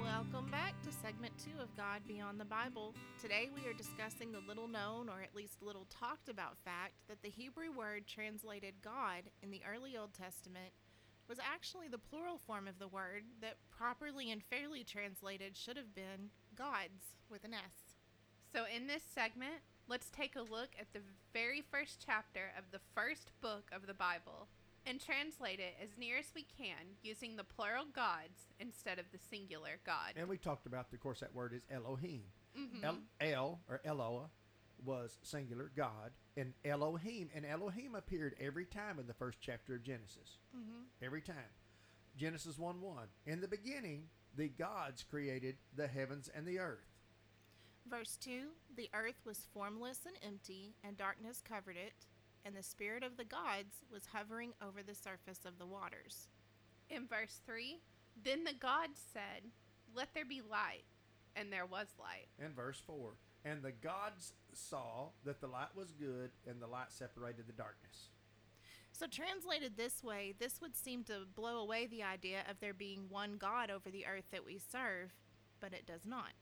Welcome 0.02 0.50
back 0.50 0.74
to 0.82 0.90
segment 0.90 1.32
two 1.38 1.50
of 1.62 1.68
God 1.76 2.00
Beyond 2.08 2.40
the 2.40 2.44
Bible. 2.44 2.92
Today 3.22 3.50
we 3.54 3.70
are 3.70 3.72
discussing 3.72 4.32
the 4.32 4.40
little 4.48 4.66
known, 4.66 5.08
or 5.08 5.22
at 5.22 5.32
least 5.32 5.62
little 5.62 5.86
talked 5.88 6.28
about 6.28 6.58
fact, 6.64 6.94
that 7.06 7.22
the 7.22 7.30
Hebrew 7.30 7.70
word 7.70 8.08
translated 8.08 8.74
God 8.82 9.30
in 9.44 9.52
the 9.52 9.62
early 9.64 9.96
Old 9.96 10.12
Testament 10.12 10.72
was 11.28 11.38
actually 11.38 11.88
the 11.88 11.98
plural 11.98 12.38
form 12.38 12.68
of 12.68 12.78
the 12.78 12.88
word 12.88 13.24
that 13.40 13.56
properly 13.70 14.30
and 14.30 14.42
fairly 14.42 14.84
translated 14.84 15.56
should 15.56 15.76
have 15.76 15.94
been 15.94 16.30
gods 16.56 17.14
with 17.30 17.44
an 17.44 17.54
S. 17.54 17.94
So, 18.52 18.64
in 18.74 18.86
this 18.86 19.02
segment, 19.02 19.60
let's 19.88 20.08
take 20.10 20.36
a 20.36 20.40
look 20.42 20.70
at 20.80 20.92
the 20.92 21.00
very 21.32 21.60
first 21.60 22.02
chapter 22.04 22.52
of 22.56 22.64
the 22.70 22.80
first 22.94 23.30
book 23.40 23.68
of 23.72 23.86
the 23.86 23.94
Bible 23.94 24.48
and 24.86 25.00
translate 25.00 25.58
it 25.58 25.74
as 25.82 25.98
near 25.98 26.16
as 26.16 26.32
we 26.34 26.46
can 26.56 26.94
using 27.02 27.36
the 27.36 27.44
plural 27.44 27.84
gods 27.92 28.46
instead 28.60 28.98
of 28.98 29.06
the 29.12 29.18
singular 29.18 29.80
God. 29.84 30.14
And 30.16 30.28
we 30.28 30.38
talked 30.38 30.66
about, 30.66 30.86
of 30.92 31.00
course, 31.00 31.20
that 31.20 31.34
word 31.34 31.52
is 31.52 31.62
Elohim. 31.70 32.22
Mhm. 32.56 32.84
El, 32.84 32.98
El 33.20 33.60
or 33.68 33.80
Eloah 33.84 34.30
was 34.84 35.18
singular 35.22 35.70
God, 35.76 36.12
and 36.36 36.52
Elohim 36.64 37.30
and 37.34 37.44
Elohim 37.46 37.94
appeared 37.94 38.34
every 38.40 38.64
time 38.64 38.98
in 38.98 39.06
the 39.06 39.14
first 39.14 39.38
chapter 39.40 39.74
of 39.74 39.82
Genesis. 39.82 40.38
Mm-hmm. 40.56 40.82
Every 41.02 41.22
time. 41.22 41.36
Genesis 42.16 42.58
1 42.58 42.80
1. 42.80 43.06
In 43.26 43.40
the 43.40 43.48
beginning, 43.48 44.04
the 44.36 44.48
gods 44.48 45.02
created 45.02 45.56
the 45.74 45.86
heavens 45.86 46.30
and 46.34 46.46
the 46.46 46.58
earth. 46.58 46.86
Verse 47.88 48.16
2 48.20 48.48
The 48.76 48.90
earth 48.94 49.20
was 49.24 49.48
formless 49.52 50.00
and 50.06 50.16
empty, 50.26 50.74
and 50.82 50.96
darkness 50.96 51.42
covered 51.46 51.76
it, 51.76 52.06
and 52.44 52.56
the 52.56 52.62
spirit 52.62 53.02
of 53.02 53.16
the 53.16 53.24
gods 53.24 53.84
was 53.92 54.08
hovering 54.12 54.52
over 54.66 54.82
the 54.82 54.94
surface 54.94 55.44
of 55.44 55.58
the 55.58 55.66
waters. 55.66 56.28
In 56.88 57.06
verse 57.06 57.40
3, 57.46 57.80
then 58.22 58.44
the 58.44 58.54
gods 58.54 59.00
said, 59.12 59.50
Let 59.94 60.14
there 60.14 60.24
be 60.24 60.40
light, 60.40 60.84
and 61.34 61.52
there 61.52 61.66
was 61.66 61.88
light. 61.98 62.28
In 62.38 62.54
verse 62.54 62.80
4. 62.86 63.12
And 63.46 63.62
the 63.62 63.70
gods 63.70 64.32
saw 64.52 65.10
that 65.24 65.40
the 65.40 65.46
light 65.46 65.76
was 65.76 65.92
good, 65.92 66.30
and 66.48 66.60
the 66.60 66.66
light 66.66 66.90
separated 66.90 67.46
the 67.46 67.52
darkness. 67.52 68.08
So, 68.90 69.06
translated 69.06 69.76
this 69.76 70.02
way, 70.02 70.34
this 70.38 70.60
would 70.60 70.74
seem 70.74 71.04
to 71.04 71.26
blow 71.34 71.58
away 71.58 71.86
the 71.86 72.02
idea 72.02 72.40
of 72.50 72.58
there 72.58 72.74
being 72.74 73.06
one 73.08 73.36
God 73.36 73.70
over 73.70 73.90
the 73.90 74.06
earth 74.06 74.24
that 74.32 74.44
we 74.44 74.58
serve, 74.58 75.12
but 75.60 75.72
it 75.72 75.86
does 75.86 76.06
not. 76.06 76.32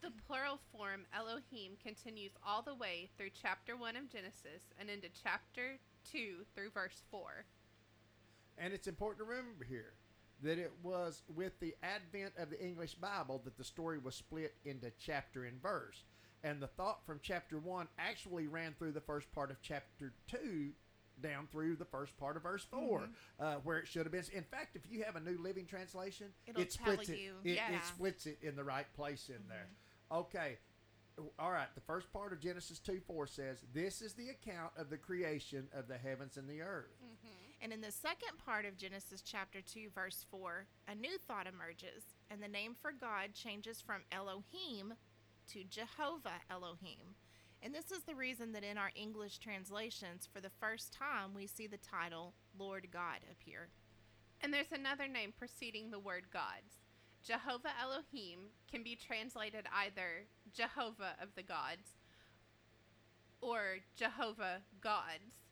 The 0.00 0.12
plural 0.26 0.60
form 0.72 1.02
Elohim 1.14 1.72
continues 1.82 2.32
all 2.46 2.62
the 2.62 2.74
way 2.74 3.10
through 3.18 3.30
chapter 3.40 3.76
1 3.76 3.96
of 3.96 4.10
Genesis 4.10 4.72
and 4.78 4.88
into 4.88 5.08
chapter 5.22 5.78
2 6.10 6.46
through 6.54 6.70
verse 6.70 7.02
4. 7.10 7.44
And 8.56 8.72
it's 8.72 8.86
important 8.86 9.18
to 9.18 9.30
remember 9.30 9.64
here 9.64 9.92
that 10.44 10.58
it 10.58 10.72
was 10.82 11.22
with 11.34 11.58
the 11.58 11.74
advent 11.82 12.34
of 12.38 12.50
the 12.50 12.62
English 12.62 12.94
Bible 12.94 13.40
that 13.44 13.56
the 13.56 13.64
story 13.64 13.98
was 13.98 14.14
split 14.14 14.54
into 14.64 14.92
chapter 14.98 15.44
and 15.44 15.60
verse. 15.60 16.04
And 16.44 16.60
the 16.60 16.66
thought 16.66 17.00
from 17.06 17.20
chapter 17.22 17.58
1 17.58 17.88
actually 17.98 18.46
ran 18.46 18.74
through 18.78 18.92
the 18.92 19.00
first 19.00 19.32
part 19.32 19.50
of 19.50 19.56
chapter 19.62 20.12
2 20.28 20.70
down 21.22 21.48
through 21.50 21.76
the 21.76 21.84
first 21.86 22.16
part 22.18 22.36
of 22.36 22.42
verse 22.42 22.66
4 22.70 22.80
mm-hmm. 22.80 23.06
uh, 23.40 23.54
where 23.64 23.78
it 23.78 23.88
should 23.88 24.04
have 24.04 24.12
been. 24.12 24.24
In 24.34 24.42
fact, 24.42 24.76
if 24.76 24.82
you 24.90 25.02
have 25.04 25.16
a 25.16 25.20
New 25.20 25.38
Living 25.40 25.64
Translation, 25.64 26.26
It'll 26.46 26.60
it 26.60 26.72
splits 26.72 27.06
tell 27.06 27.14
it. 27.14 27.20
you, 27.20 27.32
It, 27.44 27.56
yeah. 27.56 27.76
it 27.76 27.84
splits 27.86 28.26
it 28.26 28.38
in 28.42 28.56
the 28.56 28.64
right 28.64 28.86
place 28.94 29.30
in 29.30 29.48
there. 29.48 29.68
Mm-hmm. 30.12 30.18
Okay. 30.18 30.58
All 31.38 31.52
right. 31.52 31.68
The 31.74 31.80
first 31.80 32.12
part 32.12 32.34
of 32.34 32.40
Genesis 32.40 32.78
2 32.80 33.00
4 33.06 33.26
says, 33.26 33.64
This 33.72 34.02
is 34.02 34.12
the 34.12 34.28
account 34.28 34.72
of 34.76 34.90
the 34.90 34.98
creation 34.98 35.68
of 35.72 35.88
the 35.88 35.96
heavens 35.96 36.36
and 36.36 36.48
the 36.48 36.60
earth. 36.60 36.92
Mm-hmm. 37.02 37.43
And 37.64 37.72
in 37.72 37.80
the 37.80 37.90
second 37.90 38.36
part 38.44 38.66
of 38.66 38.76
Genesis 38.76 39.22
chapter 39.22 39.62
2, 39.62 39.88
verse 39.94 40.26
4, 40.30 40.66
a 40.86 40.94
new 40.94 41.16
thought 41.26 41.46
emerges, 41.46 42.04
and 42.30 42.42
the 42.42 42.46
name 42.46 42.74
for 42.78 42.92
God 42.92 43.32
changes 43.32 43.80
from 43.80 44.02
Elohim 44.12 44.92
to 45.50 45.64
Jehovah 45.64 46.42
Elohim. 46.50 47.16
And 47.62 47.74
this 47.74 47.90
is 47.90 48.02
the 48.02 48.14
reason 48.14 48.52
that 48.52 48.64
in 48.64 48.76
our 48.76 48.90
English 48.94 49.38
translations, 49.38 50.28
for 50.30 50.42
the 50.42 50.52
first 50.60 50.92
time, 50.92 51.30
we 51.34 51.46
see 51.46 51.66
the 51.66 51.78
title 51.78 52.34
Lord 52.58 52.88
God 52.92 53.20
appear. 53.32 53.68
And 54.42 54.52
there's 54.52 54.72
another 54.72 55.08
name 55.08 55.32
preceding 55.34 55.90
the 55.90 55.98
word 55.98 56.24
gods. 56.30 56.82
Jehovah 57.26 57.72
Elohim 57.82 58.40
can 58.70 58.82
be 58.82 58.94
translated 58.94 59.64
either 59.74 60.26
Jehovah 60.52 61.14
of 61.18 61.30
the 61.34 61.42
gods 61.42 61.94
or 63.40 63.78
Jehovah 63.96 64.60
gods. 64.82 65.43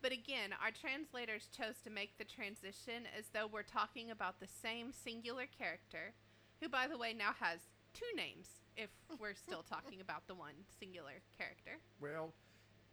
But 0.00 0.12
again, 0.12 0.54
our 0.62 0.70
translators 0.70 1.48
chose 1.56 1.74
to 1.84 1.90
make 1.90 2.18
the 2.18 2.24
transition 2.24 3.04
as 3.18 3.26
though 3.32 3.48
we're 3.50 3.62
talking 3.62 4.10
about 4.10 4.38
the 4.38 4.46
same 4.46 4.92
singular 4.92 5.46
character, 5.46 6.14
who, 6.60 6.68
by 6.68 6.86
the 6.86 6.98
way, 6.98 7.12
now 7.12 7.32
has 7.40 7.60
two 7.94 8.16
names 8.16 8.46
if 8.76 8.90
we're 9.18 9.34
still 9.34 9.62
talking 9.68 10.00
about 10.00 10.26
the 10.28 10.34
one 10.34 10.54
singular 10.78 11.20
character. 11.36 11.78
Well, 12.00 12.32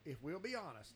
if 0.04 0.22
we'll 0.24 0.40
be 0.40 0.56
honest, 0.56 0.94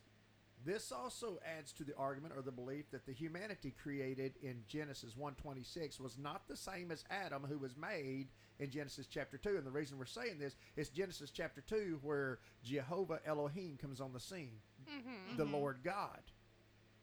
this 0.64 0.92
also 0.92 1.38
adds 1.58 1.72
to 1.74 1.84
the 1.84 1.96
argument 1.96 2.34
or 2.36 2.42
the 2.42 2.52
belief 2.52 2.90
that 2.90 3.06
the 3.06 3.12
humanity 3.12 3.74
created 3.82 4.34
in 4.42 4.62
Genesis 4.68 5.14
1:26 5.14 6.00
was 6.00 6.18
not 6.18 6.48
the 6.48 6.56
same 6.56 6.90
as 6.90 7.04
Adam 7.08 7.44
who 7.44 7.58
was 7.58 7.76
made 7.76 8.28
in 8.58 8.70
Genesis 8.70 9.06
chapter 9.06 9.38
2. 9.38 9.56
And 9.56 9.66
the 9.66 9.70
reason 9.70 9.96
we're 9.96 10.04
saying 10.04 10.38
this 10.38 10.56
is 10.76 10.90
Genesis 10.90 11.30
chapter 11.30 11.62
2 11.62 12.00
where 12.02 12.40
Jehovah 12.62 13.20
Elohim 13.24 13.78
comes 13.80 14.00
on 14.00 14.12
the 14.12 14.20
scene. 14.20 14.60
Mm-hmm. 14.90 15.36
The 15.36 15.44
Lord 15.44 15.78
God 15.84 16.20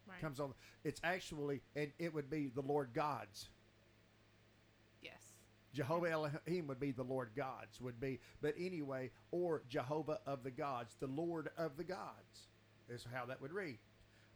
Right. 0.07 0.21
comes 0.21 0.39
on. 0.39 0.53
It's 0.85 1.01
actually 1.03 1.61
and 1.75 1.91
it 1.99 2.13
would 2.13 2.29
be 2.29 2.47
the 2.47 2.61
Lord 2.61 2.93
Gods. 2.93 3.49
Yes. 5.01 5.33
Jehovah 5.73 6.09
Elohim 6.09 6.67
would 6.67 6.79
be 6.79 6.91
the 6.91 7.03
Lord 7.03 7.31
gods, 7.35 7.79
would 7.81 7.99
be, 7.99 8.19
but 8.41 8.55
anyway, 8.57 9.11
or 9.31 9.63
Jehovah 9.69 10.19
of 10.25 10.43
the 10.43 10.49
gods, 10.51 10.95
the 10.99 11.07
Lord 11.07 11.49
of 11.57 11.75
the 11.77 11.83
gods, 11.83 12.47
is 12.89 13.05
how 13.13 13.25
that 13.25 13.41
would 13.41 13.51
read. 13.51 13.77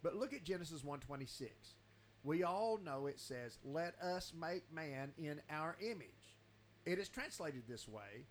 But 0.04 0.16
look 0.16 0.34
at 0.34 0.44
Genesis 0.44 0.84
1:26. 0.84 1.76
We 2.24 2.44
all 2.44 2.78
know 2.78 3.08
it 3.08 3.20
says, 3.20 3.58
"Let 3.64 3.96
us 4.00 4.34
make 4.34 4.70
man 4.72 5.14
in 5.18 5.42
our 5.50 5.78
image." 5.80 6.38
It 6.86 7.00
is 7.00 7.08
translated 7.10 7.66
this 7.68 7.88
way, 7.88 8.26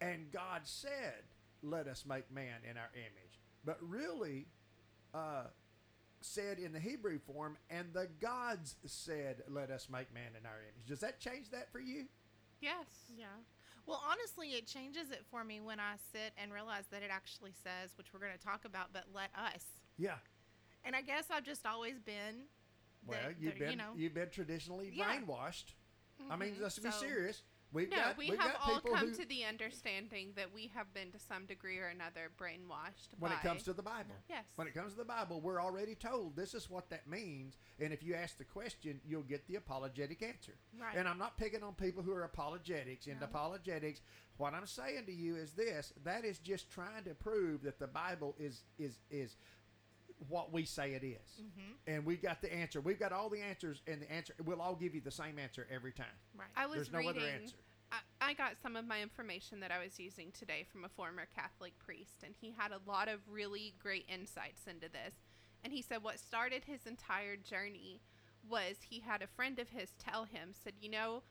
and 0.00 0.30
God 0.30 0.66
said, 0.66 1.24
"Let 1.62 1.86
us 1.88 2.04
make 2.04 2.30
man 2.30 2.62
in 2.62 2.76
our 2.76 2.90
image." 2.94 3.33
But 3.64 3.78
really, 3.80 4.46
uh, 5.12 5.44
said 6.20 6.58
in 6.58 6.72
the 6.72 6.80
Hebrew 6.80 7.18
form, 7.18 7.56
and 7.70 7.92
the 7.92 8.08
gods 8.20 8.76
said, 8.86 9.42
Let 9.48 9.70
us 9.70 9.88
make 9.90 10.12
man 10.12 10.32
in 10.38 10.46
our 10.46 10.58
image. 10.60 10.86
Does 10.88 11.00
that 11.00 11.20
change 11.20 11.50
that 11.50 11.70
for 11.72 11.80
you? 11.80 12.06
Yes. 12.60 12.86
Yeah. 13.16 13.26
Well, 13.86 14.02
honestly, 14.08 14.48
it 14.50 14.66
changes 14.66 15.10
it 15.10 15.22
for 15.30 15.44
me 15.44 15.60
when 15.60 15.78
I 15.78 15.94
sit 16.12 16.32
and 16.42 16.52
realize 16.52 16.84
that 16.90 17.02
it 17.02 17.10
actually 17.12 17.52
says, 17.62 17.90
which 17.98 18.06
we're 18.14 18.20
going 18.20 18.32
to 18.32 18.42
talk 18.42 18.64
about, 18.64 18.92
but 18.94 19.04
let 19.14 19.28
us. 19.36 19.64
Yeah. 19.98 20.14
And 20.84 20.96
I 20.96 21.02
guess 21.02 21.24
I've 21.30 21.44
just 21.44 21.66
always 21.66 21.98
been. 22.00 22.46
Well, 23.06 23.18
that 23.22 23.34
you've 23.38 23.58
there- 23.58 23.68
been 23.68 23.70
you 23.72 23.76
know, 23.76 23.92
you've 23.94 24.14
been 24.14 24.30
traditionally 24.30 24.90
Yeah. 24.94 25.04
brainwashed. 25.20 25.74
I 26.30 26.36
mean, 26.36 26.54
Mhm. 26.54 26.60
let's 26.62 26.78
be 26.78 26.90
So- 26.90 27.00
serious. 27.00 27.42
We've 27.74 27.90
no, 27.90 27.96
got 27.96 28.16
we 28.16 28.28
have 28.28 28.56
all 28.64 28.80
come 28.80 29.08
who, 29.08 29.14
to 29.14 29.28
the 29.28 29.44
understanding 29.44 30.28
that 30.36 30.54
we 30.54 30.70
have 30.74 30.94
been 30.94 31.10
to 31.10 31.18
some 31.18 31.44
degree 31.44 31.78
or 31.78 31.88
another 31.88 32.30
brainwashed. 32.40 33.18
when 33.18 33.32
by, 33.32 33.36
it 33.36 33.42
comes 33.42 33.64
to 33.64 33.72
the 33.72 33.82
Bible. 33.82 34.14
yes, 34.30 34.44
When 34.54 34.68
it 34.68 34.74
comes 34.74 34.92
to 34.92 34.98
the 34.98 35.04
Bible, 35.04 35.40
we're 35.40 35.60
already 35.60 35.96
told 35.96 36.36
this 36.36 36.54
is 36.54 36.70
what 36.70 36.88
that 36.90 37.08
means, 37.08 37.58
and 37.80 37.92
if 37.92 38.02
you 38.04 38.14
ask 38.14 38.38
the 38.38 38.44
question, 38.44 39.00
you'll 39.04 39.22
get 39.22 39.46
the 39.48 39.56
apologetic 39.56 40.22
answer. 40.22 40.54
Right. 40.80 40.96
And 40.96 41.08
I'm 41.08 41.18
not 41.18 41.36
picking 41.36 41.64
on 41.64 41.74
people 41.74 42.02
who 42.02 42.12
are 42.12 42.22
apologetics. 42.22 43.08
And 43.08 43.18
No. 43.18 43.26
apologetics, 43.26 44.00
what 44.36 44.54
I'm 44.54 44.66
saying 44.66 45.06
to 45.06 45.12
you 45.12 45.34
is 45.36 45.52
this: 45.52 45.92
that 46.04 46.24
is 46.24 46.38
just 46.38 46.70
trying 46.70 47.04
to 47.04 47.14
prove 47.14 47.62
that 47.62 47.80
the 47.80 47.88
Bible 47.88 48.36
is 48.38 48.62
is 48.78 48.98
is 49.10 49.36
what 50.28 50.52
we 50.52 50.64
say 50.64 50.94
it 50.94 51.04
is. 51.04 51.18
hmm 51.38 51.72
and 51.86 52.04
we 52.06 52.16
got 52.16 52.40
the 52.40 52.52
answer. 52.52 52.80
We've 52.80 52.98
got 52.98 53.12
all 53.12 53.28
the 53.28 53.40
answers, 53.42 53.82
and 53.86 54.00
the 54.00 54.10
answer 54.10 54.32
we'll 54.44 54.62
all 54.62 54.74
give 54.74 54.94
you 54.94 55.00
the 55.02 55.10
same 55.10 55.38
answer 55.38 55.66
every 55.70 55.92
time. 55.92 56.06
Right. 56.34 56.48
I 56.56 56.66
was 56.66 56.76
There's 56.76 56.92
no 56.92 56.98
reading. 57.00 57.16
other 57.16 57.26
answer. 57.28 57.56
I, 57.92 58.30
I 58.30 58.32
got 58.34 58.52
some 58.62 58.74
of 58.76 58.86
my 58.86 59.02
information 59.02 59.60
that 59.60 59.70
I 59.70 59.82
was 59.84 59.98
using 60.00 60.32
today 60.32 60.64
from 60.72 60.84
a 60.84 60.88
former 60.88 61.26
Catholic 61.34 61.78
priest, 61.78 62.22
and 62.24 62.34
he 62.40 62.54
had 62.56 62.72
a 62.72 62.80
lot 62.90 63.08
of 63.08 63.20
really 63.30 63.74
great 63.82 64.06
insights 64.08 64.62
into 64.66 64.88
this. 64.88 65.14
And 65.62 65.72
he 65.72 65.82
said 65.82 66.02
what 66.02 66.18
started 66.18 66.64
his 66.64 66.86
entire 66.86 67.36
journey 67.36 68.00
was 68.48 68.76
he 68.80 69.00
had 69.00 69.22
a 69.22 69.26
friend 69.26 69.58
of 69.58 69.68
his 69.68 69.90
tell 69.98 70.24
him, 70.24 70.50
said, 70.52 70.74
You 70.80 70.90
know, 70.90 71.22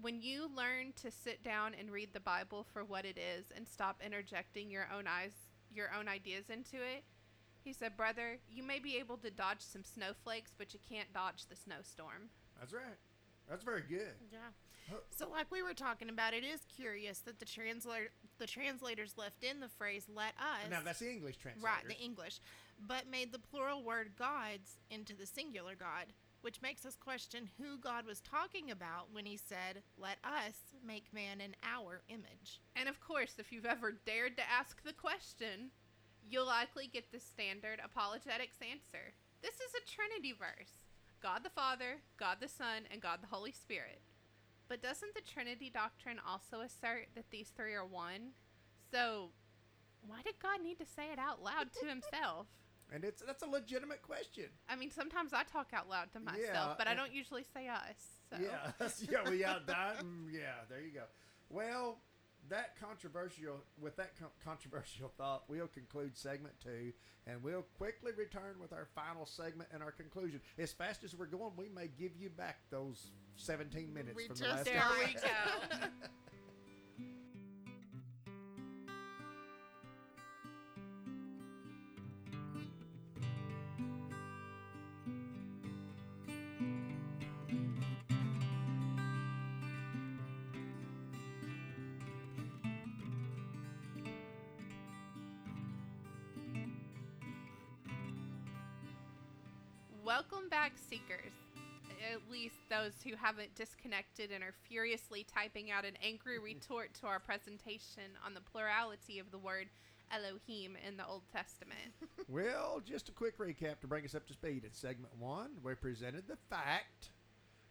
when 0.00 0.20
you 0.20 0.48
learn 0.54 0.92
to 1.02 1.10
sit 1.10 1.42
down 1.44 1.74
and 1.78 1.90
read 1.90 2.12
the 2.12 2.20
Bible 2.20 2.66
for 2.72 2.84
what 2.84 3.04
it 3.04 3.18
is 3.18 3.46
and 3.54 3.66
stop 3.68 4.00
interjecting 4.04 4.70
your 4.70 4.88
own 4.96 5.06
eyes, 5.06 5.32
your 5.72 5.90
own 5.96 6.08
ideas 6.08 6.46
into 6.48 6.76
it, 6.76 7.04
he 7.70 7.74
said, 7.74 7.96
"Brother, 7.96 8.40
you 8.48 8.64
may 8.64 8.80
be 8.80 8.96
able 8.96 9.16
to 9.18 9.30
dodge 9.30 9.60
some 9.60 9.84
snowflakes, 9.84 10.52
but 10.58 10.74
you 10.74 10.80
can't 10.88 11.12
dodge 11.12 11.46
the 11.46 11.54
snowstorm." 11.54 12.30
That's 12.58 12.72
right. 12.72 12.98
That's 13.48 13.62
very 13.62 13.82
good. 13.82 14.16
Yeah. 14.32 14.50
So, 15.10 15.30
like 15.30 15.52
we 15.52 15.62
were 15.62 15.72
talking 15.72 16.08
about, 16.08 16.34
it 16.34 16.42
is 16.42 16.62
curious 16.66 17.20
that 17.20 17.38
the 17.38 17.44
translator, 17.44 18.10
the 18.38 18.46
translators 18.48 19.16
left 19.16 19.44
in 19.44 19.60
the 19.60 19.68
phrase 19.68 20.08
"let 20.12 20.34
us." 20.36 20.68
Now 20.68 20.80
that's 20.84 20.98
the 20.98 21.12
English 21.12 21.36
translation. 21.36 21.64
right, 21.64 21.86
the 21.86 22.02
English, 22.04 22.40
but 22.88 23.06
made 23.06 23.30
the 23.30 23.38
plural 23.38 23.84
word 23.84 24.16
"gods" 24.16 24.80
into 24.90 25.14
the 25.14 25.26
singular 25.26 25.76
God, 25.76 26.12
which 26.40 26.60
makes 26.60 26.84
us 26.84 26.96
question 26.96 27.50
who 27.56 27.78
God 27.78 28.04
was 28.04 28.20
talking 28.20 28.72
about 28.72 29.12
when 29.12 29.26
He 29.26 29.36
said, 29.36 29.84
"Let 29.96 30.18
us 30.24 30.74
make 30.84 31.12
man 31.12 31.40
in 31.40 31.54
our 31.62 32.02
image." 32.08 32.60
And 32.74 32.88
of 32.88 33.00
course, 33.00 33.38
if 33.38 33.52
you've 33.52 33.66
ever 33.66 33.92
dared 33.92 34.36
to 34.38 34.50
ask 34.50 34.82
the 34.82 34.92
question, 34.92 35.70
you'll 36.30 36.46
likely 36.46 36.86
get 36.86 37.10
the 37.12 37.20
standard 37.20 37.80
apologetics 37.84 38.56
answer. 38.62 39.12
This 39.42 39.54
is 39.54 39.72
a 39.74 39.90
Trinity 39.90 40.32
verse 40.32 40.72
God 41.22 41.42
the 41.44 41.50
Father, 41.50 41.96
God 42.18 42.38
the 42.40 42.48
Son, 42.48 42.84
and 42.90 43.00
God 43.02 43.18
the 43.20 43.34
Holy 43.34 43.52
Spirit. 43.52 44.00
But 44.68 44.82
doesn't 44.82 45.14
the 45.14 45.20
Trinity 45.20 45.70
doctrine 45.72 46.18
also 46.26 46.60
assert 46.60 47.08
that 47.16 47.30
these 47.30 47.48
three 47.56 47.74
are 47.74 47.84
one? 47.84 48.30
So, 48.92 49.30
why 50.06 50.22
did 50.24 50.34
God 50.40 50.62
need 50.62 50.78
to 50.78 50.86
say 50.86 51.12
it 51.12 51.18
out 51.18 51.42
loud 51.42 51.72
to 51.80 51.86
himself? 51.88 52.46
And 52.92 53.04
it's 53.04 53.22
that's 53.22 53.42
a 53.42 53.46
legitimate 53.48 54.02
question. 54.02 54.46
I 54.68 54.74
mean, 54.76 54.90
sometimes 54.90 55.32
I 55.32 55.42
talk 55.44 55.70
out 55.72 55.88
loud 55.88 56.12
to 56.12 56.20
myself, 56.20 56.40
Yeah, 56.44 56.74
but 56.78 56.88
I 56.88 56.94
don't 56.94 57.12
usually 57.12 57.44
say 57.54 57.68
us. 57.68 57.96
So. 58.30 58.36
Yeah, 58.40 58.88
yeah, 59.24 59.30
we 59.30 59.44
out 59.44 59.66
that. 59.66 60.00
mm, 60.02 60.32
Yeah, 60.32 60.54
there 60.68 60.80
you 60.80 60.92
go. 60.92 61.02
Well, 61.50 61.98
that 62.48 62.74
controversial 62.80 63.62
with 63.80 63.96
that 63.96 64.18
con- 64.18 64.28
controversial 64.44 65.12
thought, 65.18 65.44
we'll 65.48 65.68
conclude 65.68 66.16
segment 66.16 66.54
two, 66.62 66.92
and 67.26 67.42
we'll 67.42 67.66
quickly 67.76 68.12
return 68.16 68.56
with 68.60 68.72
our 68.72 68.86
final 68.94 69.26
segment 69.26 69.68
and 69.72 69.82
our 69.82 69.92
conclusion. 69.92 70.40
As 70.58 70.72
fast 70.72 71.04
as 71.04 71.14
we're 71.14 71.26
going, 71.26 71.52
we 71.56 71.68
may 71.68 71.88
give 71.98 72.12
you 72.18 72.30
back 72.30 72.58
those 72.70 73.10
seventeen 73.36 73.92
minutes 73.92 74.16
We 74.16 74.26
from 74.26 74.36
the 74.36 74.42
just 74.44 74.56
last. 74.56 74.64
There 74.66 74.80
time. 74.80 74.90
we 75.06 75.14
go. 75.14 75.86
Seekers. 100.76 101.32
At 102.12 102.30
least 102.30 102.56
those 102.70 102.92
who 103.04 103.14
haven't 103.16 103.54
disconnected 103.54 104.30
and 104.32 104.42
are 104.42 104.54
furiously 104.68 105.24
typing 105.24 105.70
out 105.70 105.84
an 105.84 105.98
angry 106.02 106.36
mm-hmm. 106.36 106.44
retort 106.44 106.94
to 107.00 107.06
our 107.06 107.20
presentation 107.20 108.16
on 108.24 108.34
the 108.34 108.40
plurality 108.40 109.18
of 109.18 109.30
the 109.30 109.38
word 109.38 109.68
Elohim 110.10 110.76
in 110.86 110.96
the 110.96 111.06
Old 111.06 111.22
Testament. 111.32 111.92
Well, 112.28 112.80
just 112.84 113.08
a 113.08 113.12
quick 113.12 113.38
recap 113.38 113.80
to 113.80 113.88
bring 113.88 114.04
us 114.04 114.14
up 114.14 114.24
to 114.28 114.34
speed. 114.34 114.62
In 114.64 114.72
segment 114.72 115.12
one, 115.18 115.50
we 115.64 115.74
presented 115.74 116.28
the 116.28 116.38
fact 116.48 117.10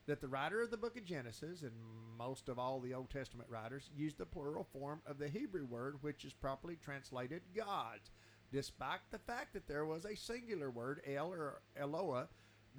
that 0.06 0.20
the 0.20 0.28
writer 0.28 0.62
of 0.62 0.70
the 0.70 0.76
book 0.76 0.98
of 0.98 1.06
Genesis 1.06 1.62
and 1.62 1.72
most 2.18 2.50
of 2.50 2.60
all 2.60 2.82
the 2.82 2.94
Old 2.94 3.10
Testament 3.10 3.50
writers 3.50 3.90
used 3.96 4.18
the 4.18 4.26
plural 4.26 4.68
form 4.74 5.02
of 5.06 5.18
the 5.18 5.30
Hebrew 5.30 5.66
word, 5.66 5.96
which 6.02 6.26
is 6.26 6.34
properly 6.34 6.78
translated 6.84 7.42
gods, 7.56 8.12
despite 8.52 9.00
the 9.12 9.20
fact 9.20 9.54
that 9.54 9.68
there 9.68 9.86
was 9.86 10.04
a 10.04 10.16
singular 10.16 10.70
word, 10.70 11.00
El 11.08 11.32
or 11.32 11.62
Eloah, 11.80 12.28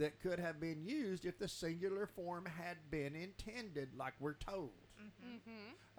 that 0.01 0.21
could 0.21 0.41
have 0.41 0.59
been 0.61 0.83
used 0.83 1.25
if 1.25 1.39
the 1.39 1.47
singular 1.47 2.07
form 2.07 2.47
had 2.47 2.77
been 2.91 3.15
intended, 3.15 3.91
like 3.97 4.15
we're 4.19 4.35
told. 4.35 4.73
hmm 4.99 5.47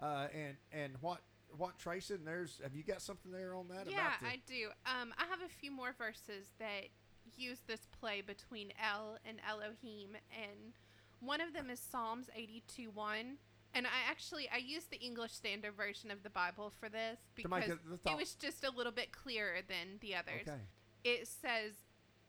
Uh, 0.00 0.26
and 0.34 0.56
and 0.72 0.94
what 1.00 1.20
what 1.56 1.78
Tracy? 1.78 2.16
There's 2.22 2.60
have 2.62 2.74
you 2.74 2.82
got 2.82 3.00
something 3.00 3.30
there 3.30 3.54
on 3.54 3.68
that? 3.68 3.90
Yeah, 3.90 4.12
the, 4.20 4.26
I 4.26 4.40
do. 4.46 4.68
Um, 4.84 5.14
I 5.16 5.26
have 5.26 5.40
a 5.40 5.48
few 5.48 5.70
more 5.70 5.94
verses 5.96 6.46
that 6.58 6.88
use 7.36 7.58
this 7.66 7.86
play 8.00 8.20
between 8.20 8.72
El 8.82 9.18
and 9.24 9.38
Elohim, 9.48 10.16
and 10.32 10.74
one 11.20 11.40
of 11.40 11.52
them 11.52 11.70
is 11.70 11.78
Psalms 11.80 12.28
82 12.34 12.90
1. 12.90 13.38
And 13.74 13.86
I 13.86 14.10
actually 14.10 14.50
I 14.52 14.58
used 14.58 14.90
the 14.90 14.98
English 14.98 15.32
Standard 15.32 15.74
Version 15.74 16.10
of 16.10 16.22
the 16.22 16.30
Bible 16.30 16.72
for 16.78 16.88
this 16.88 17.18
because 17.34 17.68
it 17.68 17.78
it 18.04 18.16
was 18.16 18.34
just 18.34 18.64
a 18.64 18.70
little 18.70 18.92
bit 18.92 19.12
clearer 19.12 19.58
than 19.66 19.98
the 20.00 20.14
others. 20.14 20.48
Okay. 20.48 20.60
It 21.04 21.26
says, 21.26 21.72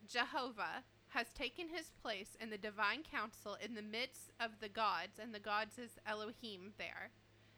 Jehovah 0.07 0.83
has 1.13 1.27
taken 1.33 1.69
his 1.69 1.91
place 2.01 2.35
in 2.41 2.49
the 2.49 2.57
divine 2.57 3.03
council 3.03 3.55
in 3.63 3.75
the 3.75 3.81
midst 3.81 4.31
of 4.39 4.51
the 4.61 4.69
gods, 4.69 5.19
and 5.21 5.33
the 5.33 5.39
gods 5.39 5.77
is 5.77 5.91
Elohim 6.05 6.73
there, 6.77 7.11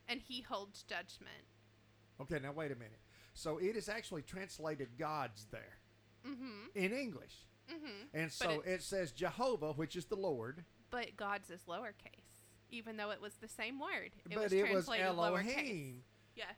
and 0.07 0.21
he 0.21 0.41
holds 0.41 0.83
judgment. 0.83 1.45
Okay, 2.21 2.39
now 2.41 2.51
wait 2.51 2.71
a 2.71 2.75
minute. 2.75 2.99
So 3.33 3.57
it 3.57 3.75
is 3.75 3.89
actually 3.89 4.21
translated 4.21 4.97
gods 4.97 5.47
there 5.51 5.77
Mm-hmm. 6.27 6.75
in 6.75 6.91
English. 6.93 7.35
Mm-hmm. 7.71 8.17
And 8.17 8.31
so 8.31 8.61
it- 8.61 8.67
it, 8.69 8.83
says 8.83 9.11
Jehovah, 9.11 9.73
which 9.73 9.95
is 9.95 10.05
the 10.05 10.15
Lord, 10.15 10.63
But 10.89 11.15
God's 11.17 11.49
is 11.49 11.61
lowercase, 11.67 12.45
even 12.69 12.97
though 12.97 13.11
it 13.11 13.21
was 13.21 13.33
the 13.35 13.47
same 13.47 13.79
word. 13.79 14.11
It 14.25 14.33
but 14.33 14.43
was 14.43 14.53
it 14.53 14.63
was 14.63 14.85
translated 14.85 15.05
lowercase. 15.07 15.57
Elohim, 15.57 16.03
Yes. 16.35 16.55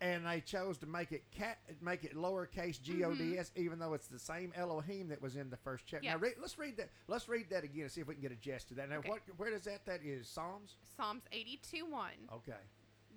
And 0.00 0.26
they 0.26 0.40
chose 0.40 0.78
to 0.78 0.86
make 0.86 1.12
it 1.12 1.24
cat, 1.30 1.58
make 1.80 2.04
it 2.04 2.16
lowercase 2.16 2.80
G 2.80 3.04
O 3.04 3.14
D 3.14 3.38
S, 3.38 3.50
even 3.56 3.78
though 3.78 3.94
it's 3.94 4.08
the 4.08 4.18
same 4.18 4.52
Elohim 4.56 5.08
that 5.08 5.20
was 5.20 5.36
in 5.36 5.50
the 5.50 5.56
first 5.56 5.84
chapter. 5.86 6.06
Now 6.06 6.12
Yes. 6.14 6.20
read, 6.22 6.34
let's 6.40 6.58
read 6.58 6.76
that. 6.78 6.90
Let's 7.08 7.28
read 7.28 7.50
that 7.50 7.64
again 7.64 7.82
and 7.82 7.90
see 7.92 8.00
if 8.00 8.06
we 8.06 8.14
can 8.14 8.22
get 8.22 8.32
a 8.32 8.36
gist 8.36 8.68
to 8.68 8.74
that. 8.74 8.88
Now, 8.88 8.96
Okay. 8.98 9.08
what, 9.10 9.20
where 9.36 9.50
does 9.50 9.64
that? 9.64 9.84
That 9.86 10.02
is 10.02 10.28
Psalms. 10.28 10.76
Psalms 10.96 11.22
82 11.32 11.84
1. 11.86 12.10
Okay. 12.32 12.52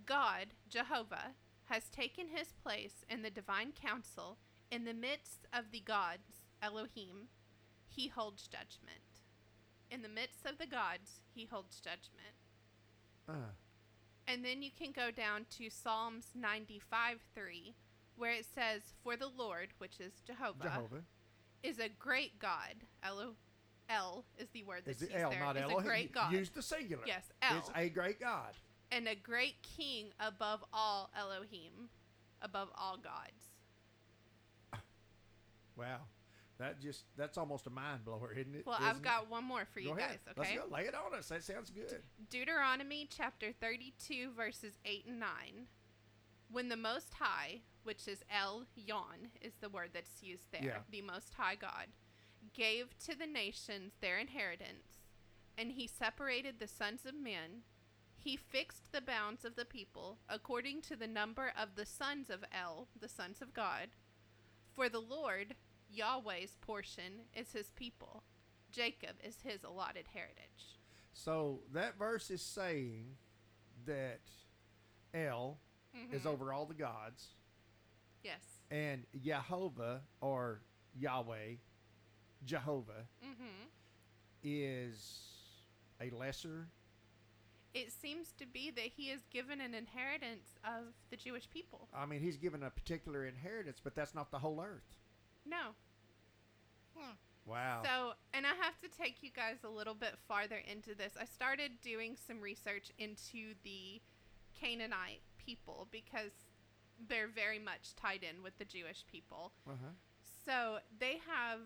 God, 0.05 0.47
Jehovah, 0.69 1.35
has 1.65 1.89
taken 1.89 2.27
his 2.27 2.51
place 2.51 3.05
in 3.09 3.21
the 3.21 3.29
divine 3.29 3.71
council 3.71 4.37
in 4.71 4.83
the 4.83 4.93
midst 4.93 5.47
of 5.53 5.71
the 5.71 5.79
gods, 5.79 6.43
Elohim. 6.61 7.29
He 7.87 8.07
holds 8.07 8.47
judgment. 8.47 9.21
In 9.91 10.01
the 10.01 10.09
midst 10.09 10.45
of 10.45 10.57
the 10.57 10.65
gods, 10.65 11.21
he 11.33 11.45
holds 11.45 11.79
judgment. 11.79 12.35
Uh, 13.29 13.51
And 14.27 14.43
then 14.43 14.61
you 14.63 14.69
can 14.77 14.91
go 14.91 15.11
down 15.11 15.45
to 15.57 15.69
Psalms 15.69 16.27
95 16.35 17.19
3, 17.35 17.73
where 18.15 18.31
it 18.31 18.45
says, 18.55 18.81
For 19.03 19.17
the 19.17 19.27
Lord, 19.27 19.69
which 19.79 19.99
is 19.99 20.13
Jehovah, 20.25 20.63
Jehovah. 20.63 21.03
is 21.61 21.79
a 21.79 21.89
great 21.99 22.39
God. 22.39 22.75
Elo, 23.03 23.35
El 23.89 24.23
is 24.37 24.47
the 24.53 24.63
word 24.63 24.83
that's 24.85 24.99
the 24.99 25.05
used 25.07 25.17
L, 25.17 25.29
there. 25.31 25.39
not 25.39 25.57
is 25.57 25.63
Elohim? 25.63 25.79
a 25.79 25.83
great 25.83 26.13
God. 26.13 26.31
Use 26.31 26.49
the 26.49 26.61
singular. 26.61 27.03
Yes, 27.05 27.23
El. 27.41 27.57
It's 27.57 27.69
a 27.75 27.89
great 27.89 28.19
God. 28.19 28.53
and 28.91 29.07
a 29.07 29.15
great 29.15 29.55
king 29.77 30.07
above 30.19 30.63
all 30.71 31.09
Elohim, 31.19 31.89
above 32.41 32.69
all 32.77 32.95
gods. 32.97 33.49
Wow. 35.75 36.01
That 36.63 36.79
just 36.79 37.03
that's 37.17 37.37
almost 37.37 37.67
a 37.67 37.69
mind 37.69 38.05
blower, 38.05 38.31
isn't 38.31 38.55
it? 38.55 38.65
Well, 38.65 38.77
I've 38.79 38.91
Isn't 38.91 39.01
it? 39.01 39.03
got 39.03 39.29
one 39.29 39.43
more 39.43 39.65
for 39.73 39.81
you 39.81 39.89
Go 39.89 39.95
guys, 39.95 40.05
ahead. 40.05 40.19
Let's 40.37 40.39
okay? 40.49 40.55
go. 40.59 40.63
Lay 40.73 40.83
it 40.83 40.95
on 40.95 41.13
us. 41.17 41.27
That 41.27 41.43
sounds 41.43 41.69
good. 41.69 42.01
Deuteronomy 42.29 43.05
chapter 43.09 43.51
32, 43.51 44.31
verses 44.35 44.77
8 44.85 45.05
and 45.07 45.19
9. 45.19 45.27
When 46.49 46.69
the 46.69 46.77
Most 46.77 47.15
High, 47.15 47.61
which 47.83 48.07
is 48.07 48.23
El 48.33 48.63
Yon, 48.75 49.27
is 49.41 49.55
the 49.59 49.67
word 49.67 49.89
that's 49.93 50.23
used 50.23 50.51
there, 50.53 50.63
Yeah. 50.63 50.77
the 50.89 51.01
Most 51.01 51.33
High 51.33 51.55
God, 51.55 51.87
gave 52.53 52.97
to 52.99 53.13
the 53.17 53.27
nations 53.27 53.93
their 53.99 54.17
inheritance, 54.17 54.99
and 55.57 55.73
he 55.73 55.85
separated 55.85 56.59
the 56.59 56.67
sons 56.67 57.05
of 57.05 57.13
men, 57.13 57.63
he 58.15 58.37
fixed 58.37 58.93
the 58.93 59.01
bounds 59.01 59.43
of 59.43 59.55
the 59.57 59.65
people 59.65 60.19
according 60.29 60.81
to 60.83 60.95
the 60.95 61.07
number 61.07 61.51
of 61.59 61.75
the 61.75 61.85
sons 61.85 62.29
of 62.29 62.45
El, 62.53 62.87
the 62.97 63.09
sons 63.09 63.41
of 63.41 63.53
God. 63.53 63.89
For 64.73 64.87
the 64.87 65.01
Lord, 65.01 65.55
Yahweh's 65.93 66.57
portion, 66.61 67.21
is 67.35 67.51
his 67.51 67.69
people. 67.71 68.23
Jacob 68.71 69.15
is 69.23 69.37
his 69.43 69.63
allotted 69.63 70.07
heritage. 70.13 70.79
So 71.13 71.61
that 71.73 71.97
verse 71.97 72.31
is 72.31 72.41
saying 72.41 73.17
that 73.85 74.21
El 75.13 75.59
is 76.11 76.23
Mhm. 76.23 76.25
over 76.25 76.51
all 76.51 76.65
the 76.65 76.73
gods, 76.73 77.35
Yes. 78.23 78.41
and 78.71 79.05
Jehovah 79.21 80.03
or 80.21 80.61
Yahweh, 80.95 81.57
Jehovah, 82.43 83.07
Mm-hmm. 83.21 83.67
is 84.41 85.29
a 85.99 86.09
lesser. 86.09 86.67
It 87.73 87.91
seems 87.91 88.31
to 88.33 88.45
be 88.45 88.69
that 88.71 88.85
he 88.85 89.09
is 89.09 89.25
given 89.27 89.59
an 89.61 89.73
inheritance 89.73 90.55
of 90.63 90.93
the 91.09 91.17
Jewish 91.17 91.49
people. 91.49 91.89
I 91.93 92.05
mean, 92.05 92.21
he's 92.21 92.37
given 92.37 92.63
a 92.63 92.69
particular 92.69 93.25
inheritance, 93.25 93.79
but 93.79 93.95
that's 93.95 94.13
not 94.13 94.31
the 94.31 94.39
whole 94.39 94.61
earth. 94.61 94.99
No. 95.45 95.75
Wow. 97.45 97.81
So, 97.83 98.13
and 98.33 98.45
I 98.45 98.53
have 98.61 98.79
to 98.81 98.97
take 98.97 99.21
you 99.21 99.29
guys 99.35 99.57
a 99.63 99.69
little 99.69 99.95
bit 99.95 100.15
farther 100.27 100.61
into 100.65 100.95
this. 100.95 101.13
I 101.19 101.25
started 101.25 101.71
doing 101.81 102.15
some 102.15 102.39
research 102.39 102.91
into 102.97 103.53
the 103.63 104.01
Canaanite 104.59 105.21
people 105.37 105.87
because 105.91 106.31
they're 107.09 107.27
very 107.27 107.59
much 107.59 107.95
tied 107.95 108.23
in 108.23 108.43
with 108.43 108.57
the 108.57 108.65
Jewish 108.65 109.05
people. 109.11 109.51
uh-huh. 109.67 109.89
So, 110.45 110.79
they 110.99 111.19
have 111.27 111.59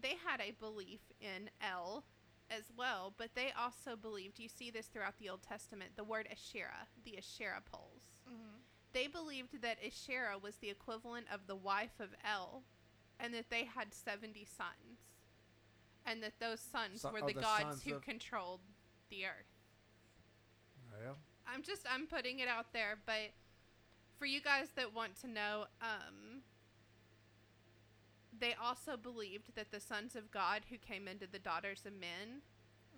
they 0.00 0.16
had 0.24 0.40
a 0.40 0.52
belief 0.58 1.00
in 1.20 1.50
El 1.62 2.04
as 2.50 2.64
well, 2.76 3.14
but 3.16 3.30
they 3.34 3.52
also 3.58 3.96
believed, 3.96 4.38
you 4.38 4.48
see 4.48 4.70
this 4.70 4.86
throughout 4.86 5.18
the 5.18 5.28
Old 5.28 5.42
Testament, 5.42 5.92
the 5.96 6.04
word 6.04 6.28
Asherah, 6.30 6.88
the 7.04 7.16
Asherah 7.18 7.62
poles. 7.70 8.02
Mm-hmm. 8.28 8.56
They 8.92 9.06
believed 9.06 9.62
that 9.62 9.78
Asherah 9.84 10.38
was 10.38 10.56
the 10.56 10.70
equivalent 10.70 11.26
of 11.32 11.46
the 11.46 11.54
wife 11.54 12.00
of 12.00 12.08
El, 12.24 12.64
and 13.22 13.34
that 13.34 13.50
they 13.50 13.64
had 13.64 13.92
70 13.94 14.44
sons. 14.44 15.00
And 16.06 16.22
that 16.22 16.32
those 16.40 16.60
sons 16.60 17.02
So- 17.02 17.10
were 17.12 17.20
oh, 17.22 17.26
the, 17.26 17.34
the 17.34 17.40
gods 17.40 17.62
sons 17.62 17.82
who 17.84 17.96
of- 17.96 18.02
controlled 18.02 18.60
the 19.10 19.26
earth. 19.26 19.52
Well, 20.90 21.16
I'm 21.46 21.62
just 21.62 21.86
I'm 21.90 22.06
putting 22.06 22.38
it 22.40 22.48
out 22.48 22.72
there, 22.72 22.98
but 23.06 23.30
for 24.18 24.26
you 24.26 24.40
guys 24.40 24.68
that 24.76 24.94
want 24.94 25.18
to 25.20 25.28
know, 25.28 25.64
um 25.82 26.42
they 28.38 28.54
also 28.54 28.96
believed 28.96 29.54
that 29.54 29.70
the 29.70 29.80
sons 29.80 30.16
of 30.16 30.30
God 30.30 30.62
who 30.70 30.78
came 30.78 31.06
into 31.08 31.26
the 31.26 31.38
daughters 31.38 31.84
of 31.84 31.92
men 31.92 32.42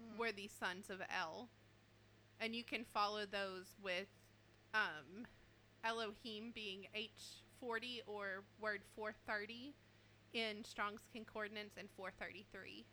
Mm. 0.01 0.17
were 0.17 0.33
the 0.33 0.49
sons 0.49 0.89
of 0.91 1.03
El. 1.11 1.49
And 2.41 2.55
you 2.55 2.65
can 2.65 2.85
follow 2.85 3.27
those 3.27 3.75
with 3.83 4.09
um 4.75 5.27
Elohim 5.85 6.53
being 6.55 6.87
H40 6.95 8.03
or 8.07 8.45
word 8.61 8.83
430 8.95 9.75
in 10.33 10.65
Strong's 10.65 11.03
Concordance 11.13 11.75
and 11.77 11.89
433. 11.97 12.85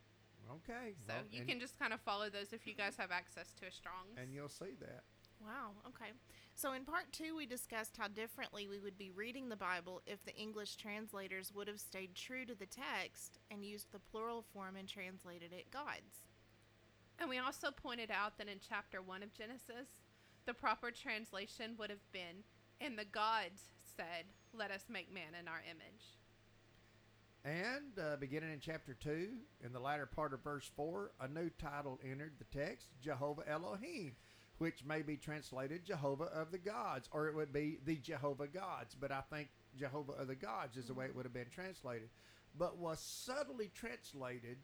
okay. 0.52 0.94
So 1.08 1.14
well, 1.14 1.24
you 1.32 1.46
can 1.46 1.60
just 1.60 1.78
kind 1.78 1.94
of 1.94 2.02
follow 2.02 2.30
those 2.30 2.54
if 2.54 2.66
you 2.68 2.74
guys 2.74 2.96
have 2.98 3.12
access 3.12 3.54
to 3.60 3.68
a 3.68 3.72
Strong's. 3.72 4.18
and 4.18 4.34
you'll 4.34 4.50
see 4.50 4.76
that. 4.80 5.04
Wow. 5.42 5.72
Okay. 5.88 6.12
So 6.56 6.74
in 6.74 6.84
part 6.84 7.12
two, 7.14 7.36
we 7.38 7.46
discussed 7.46 7.96
how 7.98 8.10
differently 8.10 8.68
we 8.68 8.80
would 8.80 8.98
be 8.98 9.12
reading 9.12 9.48
the 9.48 9.56
Bible 9.56 10.02
if 10.06 10.24
the 10.26 10.36
English 10.36 10.76
translators 10.76 11.54
would 11.56 11.70
have 11.70 11.80
stayed 11.80 12.14
true 12.14 12.46
to 12.46 12.56
the 12.56 12.66
text 12.66 13.40
and 13.50 13.64
used 13.64 13.92
the 13.92 14.00
plural 14.00 14.44
form 14.54 14.76
and 14.76 14.88
translated 14.88 15.54
it 15.54 15.72
gods. 15.72 16.28
And 17.20 17.30
we 17.30 17.38
also 17.38 17.70
pointed 17.72 18.12
out 18.12 18.38
that 18.38 18.48
in 18.50 18.60
chapter 18.68 19.02
1 19.02 19.24
of 19.24 19.34
Genesis, 19.34 19.88
the 20.46 20.54
proper 20.54 20.92
translation 20.92 21.76
would 21.78 21.90
have 21.90 22.12
been, 22.12 22.44
and 22.82 22.98
the 22.98 23.06
gods 23.06 23.64
said, 23.96 24.26
Let 24.54 24.72
us 24.72 24.86
make 24.90 25.14
man 25.14 25.36
in 25.40 25.48
our 25.48 25.62
image. 25.70 26.19
And 27.50 27.98
uh, 27.98 28.18
beginning 28.18 28.54
in 28.54 28.60
chapter 28.60 28.94
2, 28.94 29.30
in 29.66 29.74
the 29.74 29.80
latter 29.80 30.06
part 30.06 30.36
of 30.36 30.44
verse 30.44 30.70
4, 30.76 31.14
a 31.20 31.28
new 31.28 31.50
title 31.50 32.00
entered 32.04 32.34
the 32.38 32.60
text 32.60 32.90
Jehovah 33.02 33.42
Elohim, 33.50 34.12
which 34.60 34.86
may 34.86 35.02
be 35.02 35.18
translated 35.18 35.84
Jehovah 35.84 36.26
of 36.26 36.52
the 36.52 36.60
Gods, 36.60 37.10
or 37.12 37.28
it 37.28 37.34
would 37.34 37.52
be 37.52 37.80
the 37.86 37.96
Jehovah 37.96 38.46
Gods. 38.46 38.96
But 39.00 39.12
I 39.12 39.22
think 39.34 39.48
Jehovah 39.76 40.12
of 40.12 40.28
the 40.28 40.36
Gods 40.36 40.78
is 40.78 40.86
the 40.86 40.94
way 40.94 41.06
it 41.06 41.16
would 41.16 41.26
have 41.26 41.34
been 41.34 41.50
translated. 41.52 42.10
But 42.56 42.78
was 42.78 43.00
subtly 43.00 43.72
translated 43.74 44.58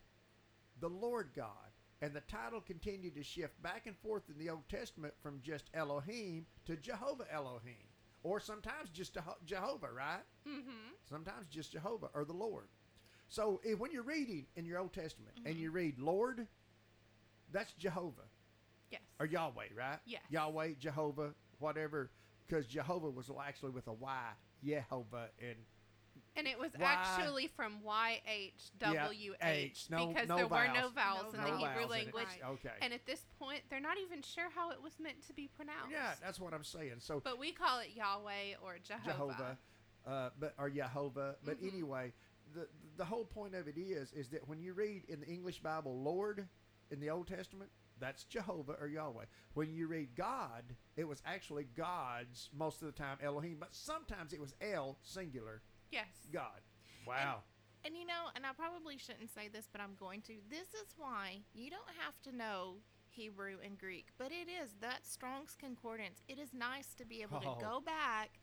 the 0.79 0.89
Lord 0.89 1.29
God. 1.35 1.71
And 2.03 2.13
the 2.13 2.21
title 2.21 2.61
continued 2.61 3.15
to 3.15 3.23
shift 3.23 3.59
back 3.63 3.87
and 3.87 3.97
forth 3.97 4.29
in 4.29 4.37
the 4.37 4.51
Old 4.51 4.69
Testament 4.69 5.15
from 5.23 5.41
just 5.41 5.71
Elohim 5.73 6.45
to 6.67 6.75
Jehovah 6.75 7.25
Elohim, 7.33 7.87
or 8.25 8.39
sometimes 8.39 8.89
just 8.89 9.13
Jeho- 9.13 9.45
Jehovah, 9.45 9.91
right? 9.95 10.23
Mm-hmm. 10.47 10.93
sometimes 11.07 11.47
just 11.47 11.71
Jehovah 11.71 12.09
or 12.15 12.25
the 12.25 12.33
Lord. 12.33 12.65
So 13.27 13.61
if, 13.63 13.77
when 13.79 13.91
you're 13.91 14.01
reading 14.03 14.47
in 14.55 14.65
your 14.65 14.79
Old 14.79 14.93
Testament 14.93 15.35
and 15.45 15.55
you 15.55 15.69
read 15.71 15.99
Lord, 15.99 16.47
that's 17.51 17.71
Jehovah 17.73 18.27
Yes. 18.89 19.01
or 19.19 19.27
Yahweh, 19.27 19.67
right? 19.77 19.99
Yes. 20.05 20.21
Yahweh, 20.29 20.73
Jehovah, 20.79 21.33
whatever, 21.59 22.09
because 22.47 22.65
Jehovah 22.65 23.09
was 23.11 23.29
actually 23.45 23.71
with 23.71 23.87
a 23.87 23.93
Y, 23.93 24.29
Yehovah, 24.65 25.27
and 25.39 25.57
and 26.35 26.47
it 26.47 26.59
was 26.59 26.71
Y- 26.77 26.85
actually 26.85 27.47
from 27.47 27.79
YHWH 27.83 29.35
H, 29.41 29.85
no- 29.89 30.07
because 30.07 30.27
no 30.29 30.35
there 30.37 30.47
were 30.47 30.67
no 30.67 30.89
vowels. 30.89 30.93
vowels 30.93 31.33
No 31.33 31.39
in 31.39 31.51
the 31.51 31.57
Hebrew 31.57 31.77
in 31.77 31.83
it. 31.83 31.89
language. 31.89 32.25
Right. 32.41 32.49
Okay. 32.51 32.73
And 32.81 32.93
at 32.93 33.05
this 33.05 33.25
point, 33.39 33.61
they're 33.69 33.79
not 33.79 33.97
even 33.97 34.21
sure 34.21 34.49
how 34.53 34.71
it 34.71 34.81
was 34.81 34.99
meant 34.99 35.25
to 35.27 35.33
be 35.33 35.47
pronounced. 35.47 35.91
yeah, 35.91 36.13
that's 36.21 36.39
what 36.39 36.53
I'm 36.53 36.63
saying. 36.63 36.95
So 36.99 37.21
But 37.23 37.39
we 37.39 37.51
call 37.51 37.79
it 37.79 37.89
Yahweh 37.95 38.55
or 38.63 38.77
Jehovah. 38.83 39.05
Jehovah, 39.11 39.57
uh, 40.05 40.29
but 40.39 40.53
or 40.57 40.69
Jehovah. 40.69 41.35
But 41.43 41.61
Mhm. 41.61 41.71
anyway, 41.73 42.13
the 42.53 42.67
the 42.97 43.05
whole 43.05 43.25
point 43.25 43.55
of 43.55 43.67
it 43.67 43.77
is 43.77 44.11
is 44.13 44.29
that 44.29 44.47
when 44.47 44.59
you 44.61 44.73
read 44.73 45.05
in 45.05 45.19
the 45.19 45.27
English 45.27 45.59
Bible, 45.61 46.01
Lord 46.01 46.47
in 46.91 46.99
the 46.99 47.09
Old 47.09 47.27
Testament, 47.27 47.71
that's 47.97 48.23
Jehovah 48.25 48.73
or 48.73 48.87
Yahweh. 48.87 49.25
When 49.53 49.73
you 49.73 49.87
read 49.87 50.15
God, 50.15 50.75
it 50.95 51.05
was 51.05 51.21
actually 51.25 51.63
God's 51.63 52.49
most 52.53 52.81
of 52.81 52.87
the 52.87 52.91
time 52.91 53.17
Elohim, 53.21 53.57
but 53.59 53.73
sometimes 53.73 54.33
it 54.33 54.39
was 54.39 54.53
El 54.61 54.97
singular 55.01 55.61
Yes. 55.91 56.07
God. 56.33 56.61
Wow. 57.07 57.43
And 57.83 57.95
you 57.95 58.05
know, 58.05 58.29
and 58.35 58.45
I 58.45 58.53
probably 58.53 58.97
shouldn't 58.97 59.33
say 59.33 59.47
this, 59.47 59.67
but 59.71 59.79
I'm 59.81 59.95
going 59.99 60.21
to. 60.23 60.33
This 60.49 60.69
is 60.69 60.95
why 60.97 61.41
you 61.53 61.69
don't 61.69 61.83
have 61.99 62.19
to 62.23 62.35
know 62.35 62.77
Hebrew 63.09 63.57
and 63.63 63.77
Greek, 63.77 64.07
but 64.17 64.31
it 64.31 64.49
is 64.49 64.71
that 64.81 65.05
Strong's 65.05 65.55
Concordance. 65.59 66.21
It 66.27 66.39
is 66.39 66.49
nice 66.53 66.93
to 66.95 67.05
be 67.05 67.21
able 67.21 67.37
Oh. 67.45 67.55
to 67.55 67.61
go 67.61 67.79
back 67.81 68.39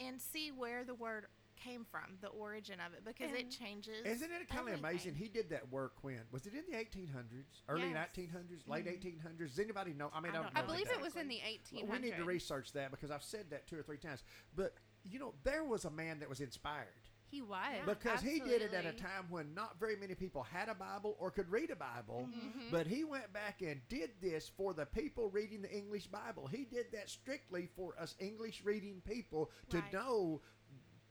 and 0.00 0.20
see 0.20 0.50
where 0.50 0.84
the 0.84 0.94
word 0.94 1.26
came 1.54 1.84
from, 1.84 2.16
the 2.20 2.26
origin 2.28 2.80
of 2.84 2.92
it, 2.92 3.04
because 3.04 3.30
it 3.30 3.48
changes. 3.50 4.04
Isn't 4.04 4.32
it 4.32 4.48
kind 4.48 4.68
of 4.68 4.80
amazing? 4.80 5.14
He 5.14 5.28
did 5.28 5.48
that 5.50 5.70
work 5.70 5.92
when 6.02 6.18
was 6.32 6.44
it 6.46 6.54
in 6.54 6.64
the 6.68 6.76
1800s, 6.76 7.62
early 7.68 7.90
Yes. 7.90 7.94
1900s, 8.16 8.66
late 8.66 8.84
Mhm. 8.86 8.94
1800s? 8.94 9.50
Does 9.50 9.58
anybody 9.60 9.92
know? 9.92 10.10
I 10.12 10.18
mean, 10.18 10.32
I 10.34 10.40
I, 10.40 10.42
don't 10.42 10.54
don't 10.54 10.64
I 10.64 10.66
believe 10.66 10.88
the 10.88 10.94
it 10.94 11.00
was 11.00 11.14
in 11.14 11.28
the 11.28 11.40
1800s. 11.44 11.88
We 11.88 11.98
need 12.00 12.16
to 12.16 12.24
research 12.24 12.72
that 12.72 12.90
because 12.90 13.12
I've 13.12 13.22
said 13.22 13.50
that 13.50 13.68
two 13.68 13.78
or 13.78 13.82
three 13.84 13.98
times. 13.98 14.24
But 14.56 14.74
you 15.04 15.18
know, 15.18 15.34
there 15.44 15.64
was 15.64 15.84
a 15.84 15.90
man 15.90 16.20
that 16.20 16.28
was 16.28 16.40
inspired 16.40 16.86
He 17.30 17.40
was. 17.42 17.58
Yeah. 17.74 17.84
because 17.86 18.20
he 18.20 18.40
did 18.40 18.60
it 18.62 18.74
at 18.74 18.84
a 18.86 18.92
time 18.92 19.26
when 19.30 19.54
not 19.54 19.78
very 19.80 19.96
many 19.96 20.14
people 20.14 20.42
had 20.42 20.68
a 20.68 20.74
Bible 20.74 21.16
or 21.18 21.30
could 21.30 21.50
read 21.50 21.70
a 21.70 21.76
Bible. 21.76 22.28
Mhm. 22.30 22.70
But 22.70 22.86
he 22.86 23.04
went 23.04 23.32
back 23.32 23.62
and 23.62 23.80
did 23.88 24.10
this 24.20 24.48
for 24.50 24.74
the 24.74 24.84
people 24.86 25.30
reading 25.30 25.62
the 25.62 25.74
English 25.74 26.06
Bible. 26.08 26.46
He 26.46 26.64
did 26.64 26.92
that 26.92 27.08
strictly 27.08 27.66
for 27.74 27.98
us 27.98 28.14
English 28.18 28.62
reading 28.64 29.00
people 29.02 29.50
to 29.70 29.78
Right. 29.80 29.92
know 29.92 30.42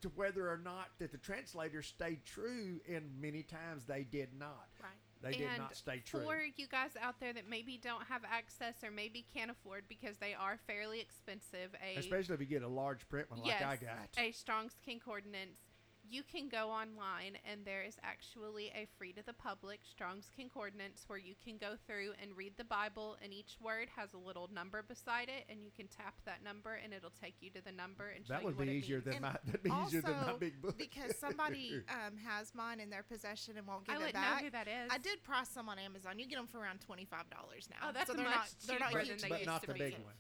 to 0.02 0.10
whether 0.10 0.50
or 0.50 0.58
not 0.58 0.90
that 0.98 1.12
the 1.12 1.18
translators 1.20 1.86
stayed 1.88 2.26
true, 2.26 2.82
and 2.88 3.20
many 3.22 3.44
times 3.44 3.86
they 3.86 4.04
did 4.04 4.34
not. 4.34 4.70
Right. 4.80 4.92
They 5.22 5.34
did 5.34 5.50
not 5.58 5.76
stay 5.76 6.02
true. 6.06 6.22
For 6.22 6.38
you 6.56 6.68
guys 6.68 6.92
out 7.02 7.20
there 7.20 7.34
that 7.34 7.48
maybe 7.50 7.80
don't 7.82 8.04
have 8.08 8.22
access 8.30 8.84
or 8.84 8.92
maybe 8.92 9.26
can't 9.34 9.52
afford 9.52 9.84
because 9.88 10.18
they 10.18 10.34
are 10.34 10.60
fairly 10.68 11.00
expensive, 11.00 11.76
a 11.84 11.98
Especially 11.98 12.36
if 12.36 12.42
you 12.42 12.48
get 12.48 12.64
a 12.64 12.68
large 12.68 13.08
print 13.10 13.30
one 13.30 13.42
like 13.42 13.62
I 13.62 13.76
got. 13.76 14.10
a 14.18 14.32
Strong's 14.32 14.76
Concordance, 14.84 15.60
you 16.12 16.24
can 16.24 16.50
go 16.50 16.70
online 16.70 17.38
and 17.50 17.64
there 17.64 17.84
is 17.88 17.96
actually 18.04 18.68
a 18.76 18.86
free 18.98 19.14
to 19.14 19.24
the 19.26 19.32
public 19.34 19.80
Strong's 19.90 20.30
Concordance 20.36 21.06
where 21.08 21.18
you 21.18 21.34
can 21.44 21.58
go 21.58 21.76
through 21.88 22.12
and 22.22 22.36
read 22.36 22.54
the 22.58 22.66
Bible 22.66 23.16
and 23.24 23.32
each 23.34 23.56
word 23.62 23.88
has 23.96 24.14
a 24.14 24.18
little 24.18 24.50
number 24.54 24.84
beside 24.84 25.30
it 25.30 25.46
and 25.50 25.64
you 25.64 25.72
can 25.76 25.88
tap 25.88 26.16
that 26.26 26.44
number 26.44 26.74
and 26.84 26.94
it'll 26.94 27.14
take 27.22 27.36
you 27.40 27.50
to 27.52 27.64
the 27.64 27.72
number 27.72 28.10
and 28.14 28.28
show 28.28 28.34
That 28.34 28.42
you 28.42 28.48
would 28.48 28.58
what 28.58 28.68
be 28.68 28.74
it 28.74 28.78
easier 28.84 28.98
means. 28.98 29.06
than 29.06 29.14
And 29.14 29.22
my 29.24 29.36
that'd 29.46 29.64
be 29.64 29.72
easier 29.88 30.02
than 30.02 30.18
my 30.26 30.34
big 30.34 30.62
book. 30.62 30.78
because 30.78 31.16
somebody 31.18 31.82
um, 31.90 32.18
has 32.18 32.54
mine 32.54 32.82
in 32.82 32.90
their 32.90 33.04
possession 33.04 33.56
and 33.58 33.66
won't 33.66 33.84
I 33.88 33.94
give 33.94 34.02
it 34.02 34.04
away. 34.04 34.04
I 34.04 34.06
wouldn't 34.12 34.16
know 34.16 34.32
back. 34.36 34.44
who 34.44 34.50
that 34.52 34.68
is. 34.68 34.92
I 34.92 34.98
did 34.98 35.24
price 35.24 35.48
some 35.50 35.70
on 35.70 35.80
Amazon. 35.80 36.20
You 36.20 36.28
get 36.28 36.36
them 36.36 36.48
for 36.48 36.60
around 36.60 36.82
twenty 36.82 37.06
five 37.06 37.30
dollars 37.30 37.70
now. 37.72 37.88
Oh, 37.88 37.92
that's 37.94 38.08
so 38.08 38.14
they're 38.14 38.26
much 38.26 38.36
not 38.36 38.48
they're 38.68 38.80
not 38.80 38.90
cheaper 38.92 39.00
but, 39.00 39.08
than 39.08 39.18
they 39.22 39.30
but 39.30 39.40
used 39.40 39.48
not 39.48 39.62
to 39.62 39.68
the 39.68 39.74
be. 39.74 39.80
big 39.80 39.94
one. 40.04 40.14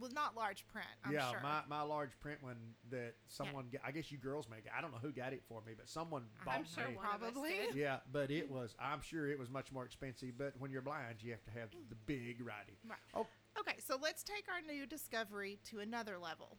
Well, 0.00 0.10
not 0.14 0.36
large 0.36 0.66
print. 0.68 0.88
I'm 1.04 1.12
yeah, 1.12 1.30
sure. 1.30 1.40
my, 1.42 1.60
my 1.68 1.82
large 1.82 2.18
print 2.20 2.42
one 2.42 2.56
that 2.90 3.14
someone 3.28 3.66
ga- 3.70 3.78
I 3.84 3.90
guess 3.90 4.10
you 4.10 4.18
girls 4.18 4.48
make 4.50 4.66
it. 4.66 4.72
I 4.76 4.80
don't 4.80 4.92
know 4.92 4.98
who 5.00 5.12
got 5.12 5.32
it 5.32 5.42
for 5.48 5.62
me, 5.66 5.72
but 5.76 5.88
someone 5.88 6.24
bought 6.44 6.54
I'm 6.54 6.60
I'm 6.60 6.66
sure 6.66 6.88
me. 6.88 6.96
one 6.96 7.06
of 7.06 7.22
us 7.22 7.32
Probably. 7.32 7.50
did. 7.50 7.74
Yeah, 7.74 7.98
but 8.12 8.30
it 8.30 8.50
was. 8.50 8.74
I'm 8.80 9.00
sure 9.00 9.28
it 9.28 9.38
was 9.38 9.50
much 9.50 9.72
more 9.72 9.84
expensive. 9.84 10.38
But 10.38 10.54
when 10.58 10.70
you're 10.70 10.82
blind, 10.82 11.16
you 11.22 11.30
have 11.32 11.44
to 11.44 11.50
have 11.58 11.70
the 11.88 11.96
big 12.06 12.40
writing. 12.44 12.76
Right. 12.88 12.98
Oh, 13.14 13.26
Okay, 13.60 13.76
so 13.84 13.98
let's 14.00 14.22
take 14.22 14.44
our 14.48 14.60
new 14.72 14.86
discovery 14.86 15.58
to 15.64 15.80
another 15.80 16.16
level. 16.16 16.58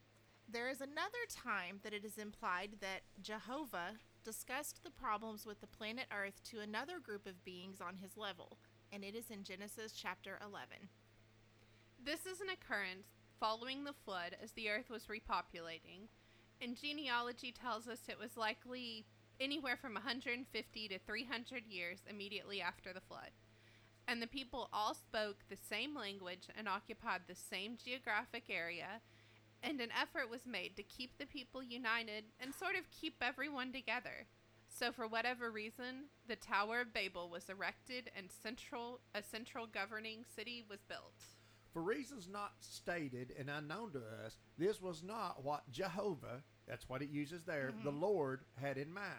There 0.52 0.70
is 0.70 0.82
another 0.82 1.24
time 1.30 1.80
that 1.84 1.94
it 1.94 2.04
is 2.04 2.18
implied 2.18 2.72
that 2.82 3.02
Jehovah 3.22 4.00
discussed 4.26 4.84
the 4.84 4.90
problems 4.92 5.46
with 5.46 5.62
the 5.62 5.68
planet 5.68 6.06
Earth 6.12 6.42
to 6.52 6.60
another 6.60 7.00
group 7.00 7.26
of 7.26 7.46
beings 7.46 7.80
on 7.80 7.96
his 7.96 8.18
level, 8.18 8.58
and 8.92 9.04
it 9.04 9.16
is 9.16 9.30
in 9.30 9.44
Genesis 9.44 9.94
chapter 9.94 10.38
11. 10.46 10.90
This 12.04 12.26
is 12.26 12.42
an 12.42 12.48
occurrence 12.50 13.08
following 13.40 13.84
the 13.84 13.94
flood 14.06 14.36
as 14.44 14.52
the 14.52 14.70
earth 14.70 14.90
was 14.90 15.06
repopulating, 15.06 16.08
and 16.62 16.76
genealogy 16.76 17.52
tells 17.52 17.88
us 17.88 18.02
it 18.08 18.20
was 18.20 18.36
likely 18.36 19.06
anywhere 19.40 19.78
from 19.78 19.94
150 19.94 20.88
to 20.88 21.00
300 21.00 21.66
years 21.66 22.00
immediately 22.10 22.62
after 22.62 22.92
the 22.92 23.02
flood. 23.02 23.32
And 24.08 24.22
the 24.22 24.28
people 24.28 24.70
all 24.74 24.94
spoke 24.94 25.38
the 25.48 25.56
same 25.56 25.96
language 25.96 26.50
and 26.58 26.68
occupied 26.68 27.22
the 27.28 27.36
same 27.36 27.78
geographic 27.84 28.46
area, 28.50 29.02
and 29.64 29.80
an 29.80 29.90
effort 30.00 30.30
was 30.30 30.46
made 30.46 30.76
to 30.76 30.84
keep 30.84 31.18
the 31.18 31.26
people 31.26 31.64
united 31.64 32.26
and 32.40 32.54
sort 32.54 32.76
of 32.76 32.90
keep 32.92 33.16
everyone 33.22 33.72
together. 33.72 34.26
So 34.68 34.92
for 34.92 35.08
whatever 35.08 35.52
reason, 35.52 36.10
the 36.28 36.36
Tower 36.36 36.82
of 36.82 36.94
Babel 36.94 37.30
was 37.30 37.50
erected 37.50 38.12
and 38.16 38.30
central 38.32 39.00
a 39.14 39.22
central 39.24 39.68
governing 39.68 40.26
city 40.36 40.64
was 40.70 40.80
built. 40.88 41.39
For 41.74 41.82
reasons 41.82 42.28
not 42.32 42.54
stated 42.60 43.34
and 43.38 43.50
unknown 43.50 43.92
to 43.92 44.00
us, 44.26 44.38
this 44.58 44.82
was 44.82 45.04
not 45.04 45.44
what 45.44 45.70
Jehovah, 45.72 46.44
that's 46.68 46.90
what 46.90 47.02
it 47.02 47.10
uses 47.10 47.44
there, 47.44 47.72
mm-hmm. 47.72 47.84
the 47.84 47.92
Lord 47.92 48.42
had 48.60 48.78
in 48.78 48.92
mind. 48.92 49.14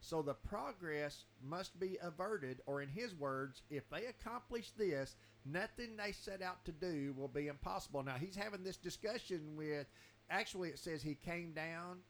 So 0.00 0.22
the 0.22 0.34
progress 0.34 1.24
must 1.42 1.78
be 1.80 1.98
averted, 2.02 2.60
or 2.66 2.82
in 2.82 2.88
his 2.88 3.14
words, 3.14 3.62
if 3.70 3.88
they 3.90 4.04
accomplish 4.06 4.70
this, 4.72 5.16
nothing 5.44 5.96
they 5.96 6.12
set 6.12 6.42
out 6.42 6.64
to 6.66 6.72
do 6.72 7.14
will 7.16 7.28
be 7.28 7.48
impossible. 7.48 8.02
Now 8.02 8.14
he's 8.14 8.36
having 8.36 8.62
this 8.62 8.76
discussion 8.76 9.56
with, 9.56 9.86
actually, 10.30 10.68
it 10.68 10.78
says 10.78 11.02
he 11.02 11.14
came 11.14 11.52
down 11.52 12.00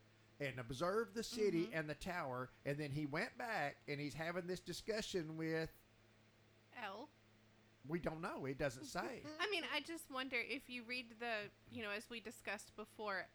and 0.41 0.59
observed 0.59 1.15
the 1.15 1.23
city 1.23 1.63
mm-hmm. 1.63 1.79
and 1.79 1.89
the 1.89 1.95
tower, 1.95 2.51
and 2.67 2.77
then 2.77 2.91
he 2.91 3.07
went 3.07 3.39
back 3.39 3.77
and 3.89 4.01
he's 4.01 4.15
having 4.15 4.47
this 4.47 4.61
discussion 4.61 5.37
with, 5.37 5.71
L. 6.85 7.09
we 7.89 7.99
don't 7.99 8.21
know, 8.21 8.47
it 8.47 8.59
doesn't 8.59 8.85
say. 8.87 9.23
I 9.41 9.51
mean, 9.51 9.63
I 9.75 9.81
just 9.81 10.11
wonder 10.13 10.37
if 10.41 10.69
you 10.69 10.83
read 10.89 11.07
the, 11.21 11.51
you 11.71 11.83
know, 11.83 11.91
as 11.97 12.09
we 12.11 12.21
discussed 12.21 12.73
before, 12.77 13.27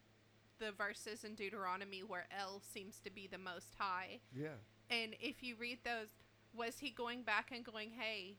the 0.60 0.72
verses 0.72 1.24
in 1.24 1.34
Deuteronomy 1.36 2.02
where 2.02 2.28
El 2.38 2.62
seems 2.62 3.00
to 3.00 3.10
be 3.12 3.28
the 3.28 3.38
most 3.40 3.74
high. 3.78 4.20
yeah. 4.36 4.50
And 4.90 5.16
if 5.20 5.42
you 5.42 5.56
read 5.60 5.80
those, 5.86 6.10
was 6.54 6.78
he 6.80 6.90
going 6.92 7.24
back 7.24 7.52
and 7.56 7.64
going, 7.64 7.92
hey, 7.98 8.36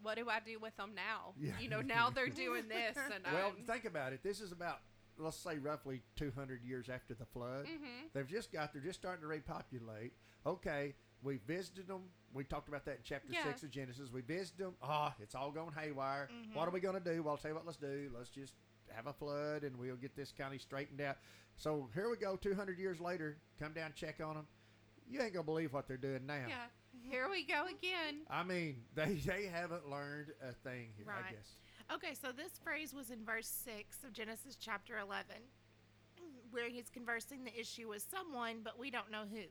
what 0.00 0.16
do 0.16 0.28
I 0.28 0.38
do 0.40 0.58
with 0.60 0.76
them 0.76 0.92
now? 0.94 1.34
Yeah. 1.38 1.52
You 1.60 1.68
know, 1.68 1.80
now 1.80 2.08
they're 2.08 2.28
doing 2.46 2.68
this. 2.68 2.96
And 3.12 3.24
Well, 3.32 3.48
um, 3.48 3.52
think 3.66 3.84
about 3.84 4.12
it. 4.12 4.22
This 4.22 4.40
is 4.40 4.52
about, 4.52 4.78
let's 5.18 5.36
say, 5.36 5.58
roughly 5.58 6.02
200 6.16 6.62
years 6.64 6.88
after 6.88 7.14
the 7.14 7.24
flood. 7.26 7.66
mhm. 7.66 8.12
They've 8.14 8.28
just 8.28 8.52
got, 8.52 8.72
they're 8.72 8.80
just 8.82 8.98
starting 9.00 9.22
to 9.22 9.28
repopulate. 9.28 10.12
Okay, 10.46 10.94
we 11.22 11.38
visited 11.46 11.88
them. 11.88 12.02
We 12.34 12.44
talked 12.44 12.68
about 12.68 12.84
that 12.86 12.96
in 12.96 13.00
chapter 13.04 13.32
Yeah. 13.32 13.44
6 13.44 13.62
of 13.64 13.70
Genesis. 13.70 14.10
We 14.12 14.20
visited 14.22 14.58
them. 14.58 14.74
Ah, 14.82 15.14
it's 15.20 15.34
all 15.34 15.50
going 15.50 15.72
haywire. 15.72 16.28
What 16.54 16.66
are 16.66 16.70
we 16.70 16.80
going 16.80 17.00
to 17.00 17.12
do? 17.14 17.22
Well, 17.22 17.32
I'll 17.32 17.38
tell 17.38 17.50
you 17.50 17.54
what, 17.54 17.66
let's 17.66 17.78
do. 17.78 18.10
Let's 18.16 18.30
just 18.30 18.54
have 18.90 19.06
a 19.06 19.12
flood 19.12 19.64
and 19.64 19.76
we'll 19.78 19.96
get 19.96 20.16
this 20.16 20.32
county 20.36 20.58
straightened 20.58 21.00
out. 21.00 21.16
So 21.56 21.88
here 21.94 22.08
we 22.10 22.16
go, 22.16 22.36
200 22.36 22.78
years 22.78 23.00
later. 23.00 23.36
Come 23.60 23.72
down, 23.72 23.92
check 23.94 24.20
on 24.24 24.34
them. 24.34 24.46
You 25.08 25.20
ain't 25.20 25.32
going 25.34 25.44
to 25.44 25.46
believe 25.46 25.72
what 25.72 25.86
they're 25.86 25.96
doing 25.96 26.24
now. 26.26 26.46
yeah, 26.48 26.66
here 27.02 27.28
we 27.30 27.44
go 27.44 27.66
again. 27.66 28.22
I 28.30 28.42
mean, 28.42 28.76
they, 28.94 29.14
they 29.26 29.46
haven't 29.46 29.88
learned 29.88 30.28
a 30.42 30.52
thing 30.52 30.88
here, 30.96 31.06
I 31.08 31.20
Right. 31.22 31.30
guess. 31.32 31.56
Okay, 31.94 32.14
so 32.14 32.32
this 32.32 32.52
phrase 32.64 32.94
was 32.94 33.10
in 33.10 33.24
verse 33.24 33.48
6 33.64 33.98
of 34.04 34.12
Genesis 34.12 34.56
chapter 34.56 34.98
11, 34.98 35.36
where 36.50 36.68
he's 36.68 36.88
conversing 36.90 37.44
the 37.44 37.58
issue 37.58 37.88
with 37.88 38.06
someone, 38.10 38.60
but 38.64 38.78
we 38.78 38.90
don't 38.90 39.10
know 39.10 39.24
who. 39.30 39.42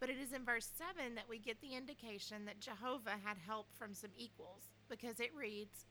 But 0.00 0.10
it 0.10 0.18
is 0.18 0.32
in 0.32 0.44
verse 0.44 0.70
7 0.76 1.14
that 1.16 1.28
we 1.28 1.38
get 1.38 1.60
the 1.60 1.74
indication 1.74 2.44
that 2.44 2.60
Jehovah 2.60 3.16
had 3.24 3.36
help 3.44 3.66
from 3.76 3.94
some 3.94 4.10
equals, 4.16 4.70
because 4.88 5.18
it 5.18 5.34
reads, 5.34 5.86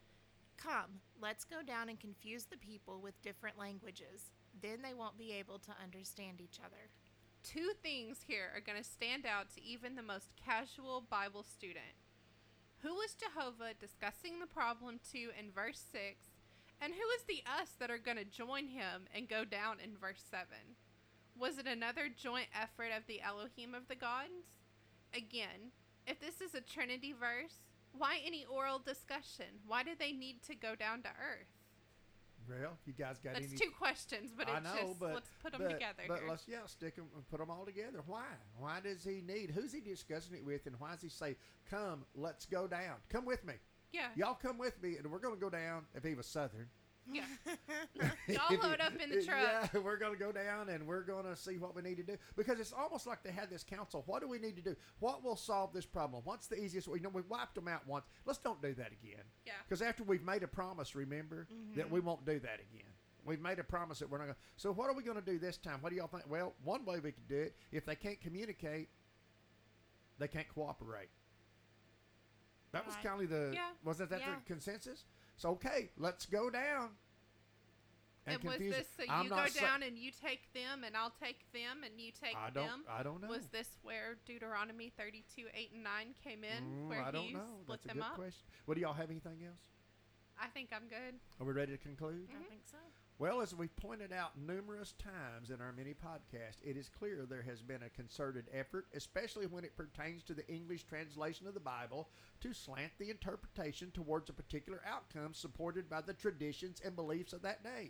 Come, 0.57 1.01
let's 1.21 1.43
go 1.43 1.57
down 1.65 1.89
and 1.89 1.99
confuse 1.99 2.45
the 2.45 2.57
people 2.57 2.99
with 3.01 3.21
different 3.21 3.59
languages. 3.59 4.31
Then 4.61 4.81
they 4.81 4.93
won't 4.93 5.17
be 5.17 5.33
able 5.33 5.59
to 5.59 5.75
understand 5.83 6.41
each 6.41 6.59
other. 6.63 6.89
Two 7.43 7.71
things 7.83 8.19
here 8.25 8.51
are 8.55 8.61
going 8.61 8.81
to 8.81 8.89
stand 8.89 9.25
out 9.25 9.53
to 9.53 9.63
even 9.63 9.95
the 9.95 10.01
most 10.01 10.29
casual 10.43 11.03
Bible 11.09 11.43
student. 11.43 11.95
Who 12.79 12.95
was 12.95 13.15
Jehovah 13.15 13.73
discussing 13.79 14.39
the 14.39 14.47
problem 14.47 14.99
to 15.11 15.17
in 15.17 15.51
verse 15.53 15.81
6? 15.91 16.17
And 16.81 16.93
who 16.93 17.09
is 17.17 17.23
the 17.27 17.43
us 17.59 17.69
that 17.79 17.89
are 17.89 17.97
going 17.97 18.17
to 18.17 18.25
join 18.25 18.67
him 18.67 19.07
and 19.13 19.27
go 19.27 19.45
down 19.45 19.77
in 19.83 19.97
verse 19.97 20.23
7? 20.29 20.47
Was 21.39 21.57
it 21.57 21.67
another 21.67 22.09
joint 22.15 22.47
effort 22.59 22.89
of 22.95 23.03
the 23.07 23.21
Elohim 23.21 23.75
of 23.75 23.87
the 23.87 23.95
gods? 23.95 24.55
Again, 25.13 25.71
if 26.05 26.19
this 26.19 26.41
is 26.41 26.55
a 26.55 26.61
Trinity 26.61 27.13
verse, 27.13 27.61
why 27.91 28.19
any 28.25 28.45
oral 28.45 28.79
discussion? 28.79 29.61
Why 29.65 29.83
do 29.83 29.91
they 29.97 30.11
need 30.11 30.41
to 30.43 30.55
go 30.55 30.75
down 30.75 31.01
to 31.03 31.09
earth? 31.09 31.47
Well, 32.47 32.77
you 32.85 32.93
guys 32.93 33.17
got 33.21 33.33
That's 33.33 33.47
any 33.47 33.57
two 33.57 33.71
questions, 33.77 34.31
but 34.35 34.47
I 34.47 34.57
it's 34.57 34.63
know, 34.63 34.87
just 34.87 34.99
but 34.99 35.13
let's 35.13 35.29
put 35.43 35.51
them 35.51 35.61
but, 35.63 35.71
together. 35.71 36.03
But 36.07 36.19
here. 36.19 36.29
let's 36.29 36.47
yeah, 36.47 36.65
stick 36.65 36.95
them 36.95 37.05
and 37.13 37.27
put 37.27 37.39
them 37.39 37.49
all 37.51 37.65
together. 37.65 37.99
Why? 38.05 38.23
Why 38.57 38.79
does 38.79 39.03
he 39.03 39.21
need? 39.21 39.51
Who's 39.51 39.73
he 39.73 39.81
discussing 39.81 40.35
it 40.35 40.45
with? 40.45 40.65
And 40.65 40.79
why 40.79 40.91
does 40.93 41.01
he 41.01 41.09
say, 41.09 41.35
"Come, 41.69 42.05
let's 42.15 42.45
go 42.45 42.65
down. 42.65 42.95
Come 43.09 43.25
with 43.25 43.43
me. 43.45 43.55
yeah, 43.91 44.07
Y'all 44.15 44.33
come 44.41 44.57
with 44.57 44.81
me, 44.81 44.95
and 44.95 45.11
we're 45.11 45.19
going 45.19 45.35
to 45.35 45.41
go 45.41 45.49
down." 45.49 45.85
If 45.93 46.05
he 46.05 46.15
was 46.15 46.25
Southern, 46.25 46.67
yeah. 47.11 47.23
Y'all 48.27 48.59
load 48.61 48.81
up 48.81 48.93
in 49.01 49.09
the 49.09 49.23
truck. 49.23 49.69
Yeah, 49.73 49.79
we're 49.83 49.97
going 49.97 50.13
to 50.13 50.19
go 50.19 50.31
down 50.31 50.69
and 50.69 50.85
we're 50.85 51.03
going 51.03 51.25
to 51.25 51.35
see 51.35 51.57
what 51.57 51.75
we 51.75 51.81
need 51.81 51.97
to 51.97 52.03
do 52.03 52.17
because 52.35 52.59
it's 52.59 52.73
almost 52.73 53.07
like 53.07 53.23
they 53.23 53.31
had 53.31 53.49
this 53.49 53.63
council. 53.63 54.03
What 54.05 54.21
do 54.21 54.27
we 54.27 54.39
need 54.39 54.55
to 54.57 54.61
do? 54.61 54.75
What 54.99 55.23
will 55.23 55.35
solve 55.35 55.73
this 55.73 55.85
problem? 55.85 56.21
What's 56.25 56.47
the 56.47 56.61
easiest 56.61 56.87
way? 56.87 56.97
You 56.97 57.03
know, 57.03 57.09
we 57.09 57.21
wiped 57.21 57.55
them 57.55 57.67
out 57.67 57.87
once. 57.87 58.05
Let's 58.25 58.39
don't 58.39 58.61
do 58.61 58.73
that 58.75 58.91
again. 58.91 59.23
Yeah. 59.45 59.53
Because 59.67 59.81
after 59.81 60.03
we've 60.03 60.23
made 60.23 60.43
a 60.43 60.47
promise, 60.47 60.95
remember 60.95 61.47
mm-hmm. 61.53 61.77
that 61.77 61.89
we 61.89 61.99
won't 61.99 62.25
do 62.25 62.39
that 62.39 62.59
again. 62.71 62.91
We've 63.25 63.41
made 63.41 63.59
a 63.59 63.63
promise 63.63 63.99
that 63.99 64.09
we're 64.09 64.19
not 64.19 64.25
going. 64.25 64.35
to 64.35 64.39
So 64.55 64.71
what 64.71 64.89
are 64.89 64.93
we 64.93 65.03
going 65.03 65.17
to 65.17 65.25
do 65.25 65.37
this 65.37 65.57
time? 65.57 65.79
What 65.81 65.89
do 65.89 65.97
y'all 65.97 66.07
think? 66.07 66.23
Well, 66.29 66.53
one 66.63 66.85
way 66.85 66.99
we 66.99 67.11
could 67.11 67.27
do 67.27 67.41
it 67.41 67.55
if 67.71 67.85
they 67.85 67.95
can't 67.95 68.19
communicate, 68.21 68.89
they 70.17 70.27
can't 70.27 70.47
cooperate. 70.47 71.09
That 72.71 72.85
was 72.85 72.95
kind 73.01 73.21
of 73.21 73.29
the 73.29 73.51
Yeah. 73.53 73.69
was 73.83 73.97
that 73.97 74.09
that 74.09 74.19
Yeah. 74.21 74.35
the 74.35 74.41
consensus? 74.45 75.05
So 75.37 75.49
okay, 75.51 75.89
let's 75.97 76.25
go 76.25 76.49
down. 76.49 76.89
And 78.25 78.43
was 78.43 78.57
this 78.59 78.75
it. 78.75 78.87
so 78.97 79.03
I'm 79.09 79.23
you 79.23 79.29
go 79.29 79.35
not 79.37 79.51
sa- 79.51 79.61
down 79.65 79.83
and 79.83 79.97
you 79.97 80.11
take 80.11 80.51
them 80.51 80.83
and 80.83 80.97
I'll 80.97 81.13
take 81.23 81.49
them 81.53 81.83
and 81.85 81.93
you 81.95 82.11
take 82.11 82.35
I 82.35 82.49
don't. 82.49 82.67
them? 82.67 82.83
I 82.89 83.01
don't 83.01 83.21
know. 83.21 83.29
Was 83.29 83.47
this 83.53 83.69
where 83.83 84.17
Deuteronomy 84.25 84.91
32, 84.97 85.43
8, 85.53 85.71
and 85.73 85.83
9 85.83 86.07
came 86.21 86.43
in? 86.43 86.63
Mm, 86.63 86.89
where 86.89 87.01
I 87.03 87.11
don't 87.11 87.23
he 87.23 87.33
know. 87.33 87.47
split 87.63 87.79
That's 87.79 87.85
a 87.85 87.87
them 87.87 87.97
good 87.97 88.03
up? 88.03 88.15
question. 88.15 88.43
Well, 88.65 88.75
do 88.75 88.81
y'all 88.81 88.93
have 88.93 89.09
anything 89.09 89.39
else? 89.47 89.63
I 90.37 90.47
think 90.47 90.69
I'm 90.75 90.89
good. 90.89 91.15
Are 91.39 91.45
we 91.47 91.53
ready 91.53 91.71
to 91.71 91.77
conclude? 91.77 92.27
I 92.29 92.43
think 92.49 92.61
so. 92.69 92.77
Well, 93.19 93.41
as 93.41 93.55
we've 93.55 93.75
pointed 93.77 94.13
out 94.13 94.39
numerous 94.39 94.93
times 94.93 95.49
in 95.49 95.59
our 95.59 95.71
mini 95.71 95.95
podcast, 95.95 96.57
it 96.63 96.77
is 96.77 96.87
clear 96.87 97.25
there 97.25 97.41
has 97.41 97.63
been 97.63 97.81
a 97.81 97.89
concerted 97.89 98.45
effort, 98.53 98.85
especially 98.93 99.47
when 99.47 99.63
it 99.63 99.75
pertains 99.75 100.21
to 100.23 100.35
the 100.35 100.47
English 100.47 100.83
translation 100.83 101.47
of 101.47 101.55
the 101.55 101.59
Bible, 101.59 102.09
to 102.41 102.53
slant 102.53 102.91
the 102.99 103.09
interpretation 103.09 103.89
towards 103.89 104.29
a 104.29 104.33
particular 104.33 104.81
outcome 104.85 105.33
supported 105.33 105.89
by 105.89 106.01
the 106.01 106.13
traditions 106.13 106.79
and 106.85 106.95
beliefs 106.95 107.33
of 107.33 107.41
that 107.41 107.63
day. 107.63 107.89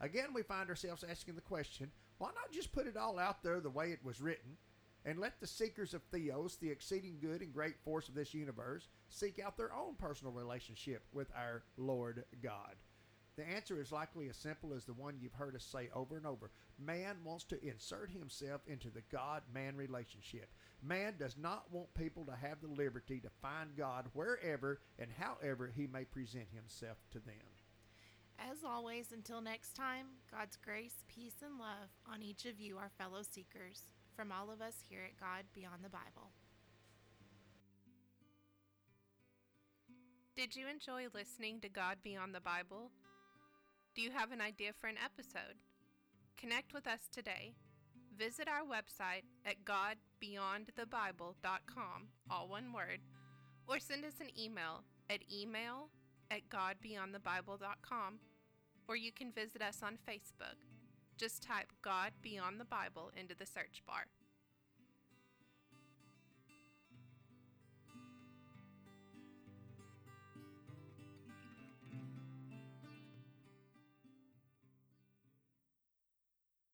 Again, 0.00 0.28
we 0.32 0.40
find 0.40 0.70
ourselves 0.70 1.04
asking 1.04 1.34
the 1.34 1.42
question 1.42 1.90
why 2.16 2.28
not 2.28 2.50
just 2.50 2.72
put 2.72 2.86
it 2.86 2.96
all 2.96 3.18
out 3.18 3.42
there 3.42 3.60
the 3.60 3.68
way 3.68 3.90
it 3.90 4.02
was 4.02 4.22
written? 4.22 4.56
And 5.04 5.18
let 5.18 5.40
the 5.40 5.46
seekers 5.46 5.92
of 5.92 6.02
Theos, 6.04 6.56
the 6.56 6.70
exceeding 6.70 7.18
good 7.20 7.42
and 7.42 7.52
great 7.52 7.78
force 7.84 8.08
of 8.08 8.14
this 8.14 8.32
universe, 8.32 8.88
seek 9.10 9.38
out 9.44 9.58
their 9.58 9.74
own 9.74 9.96
personal 9.98 10.32
relationship 10.32 11.04
with 11.12 11.30
our 11.36 11.64
Lord 11.76 12.24
God. 12.42 12.76
The 13.36 13.48
answer 13.48 13.80
is 13.80 13.90
likely 13.90 14.28
as 14.28 14.36
simple 14.36 14.72
as 14.72 14.84
the 14.84 14.92
one 14.92 15.16
you've 15.20 15.32
heard 15.32 15.56
us 15.56 15.64
say 15.64 15.88
over 15.92 16.16
and 16.16 16.26
over. 16.26 16.50
Man 16.78 17.16
wants 17.24 17.44
to 17.46 17.64
insert 17.64 18.10
himself 18.10 18.60
into 18.66 18.90
the 18.90 19.02
God 19.10 19.42
man 19.52 19.76
relationship. 19.76 20.50
Man 20.82 21.14
does 21.18 21.36
not 21.36 21.64
want 21.72 21.92
people 21.94 22.24
to 22.26 22.36
have 22.36 22.60
the 22.60 22.68
liberty 22.68 23.18
to 23.20 23.30
find 23.42 23.76
God 23.76 24.06
wherever 24.12 24.80
and 24.98 25.10
however 25.18 25.72
he 25.74 25.88
may 25.88 26.04
present 26.04 26.46
himself 26.54 26.98
to 27.10 27.18
them. 27.18 27.34
As 28.38 28.58
always, 28.64 29.12
until 29.12 29.40
next 29.40 29.74
time, 29.74 30.06
God's 30.30 30.56
grace, 30.56 31.04
peace, 31.08 31.42
and 31.44 31.58
love 31.58 31.90
on 32.10 32.22
each 32.22 32.46
of 32.46 32.60
you, 32.60 32.78
our 32.78 32.90
fellow 32.98 33.22
seekers, 33.22 33.86
from 34.16 34.30
all 34.30 34.50
of 34.50 34.60
us 34.60 34.74
here 34.88 35.02
at 35.04 35.18
God 35.18 35.44
Beyond 35.54 35.82
the 35.82 35.88
Bible. 35.88 36.30
Did 40.36 40.56
you 40.56 40.66
enjoy 40.66 41.06
listening 41.14 41.60
to 41.60 41.68
God 41.68 41.98
Beyond 42.02 42.34
the 42.34 42.40
Bible? 42.40 42.90
Do 43.94 44.02
you 44.02 44.10
have 44.10 44.32
an 44.32 44.40
idea 44.40 44.72
for 44.72 44.88
an 44.88 44.96
episode? 45.02 45.54
Connect 46.36 46.74
with 46.74 46.88
us 46.88 47.08
today. 47.12 47.54
Visit 48.18 48.48
our 48.48 48.64
website 48.64 49.22
at 49.46 49.64
godbeyondthebible.com, 49.64 52.08
all 52.28 52.48
one 52.48 52.72
word, 52.72 52.98
or 53.68 53.78
send 53.78 54.04
us 54.04 54.18
an 54.20 54.36
email 54.36 54.82
at 55.08 55.20
email 55.32 55.90
at 56.28 56.48
godbeyondthebible.com, 56.48 58.18
or 58.88 58.96
you 58.96 59.12
can 59.12 59.30
visit 59.30 59.62
us 59.62 59.80
on 59.80 59.96
Facebook. 60.08 60.58
Just 61.16 61.44
type 61.44 61.72
God 61.80 62.10
Beyond 62.20 62.58
the 62.58 62.64
Bible 62.64 63.12
into 63.16 63.36
the 63.36 63.46
search 63.46 63.84
bar. 63.86 64.06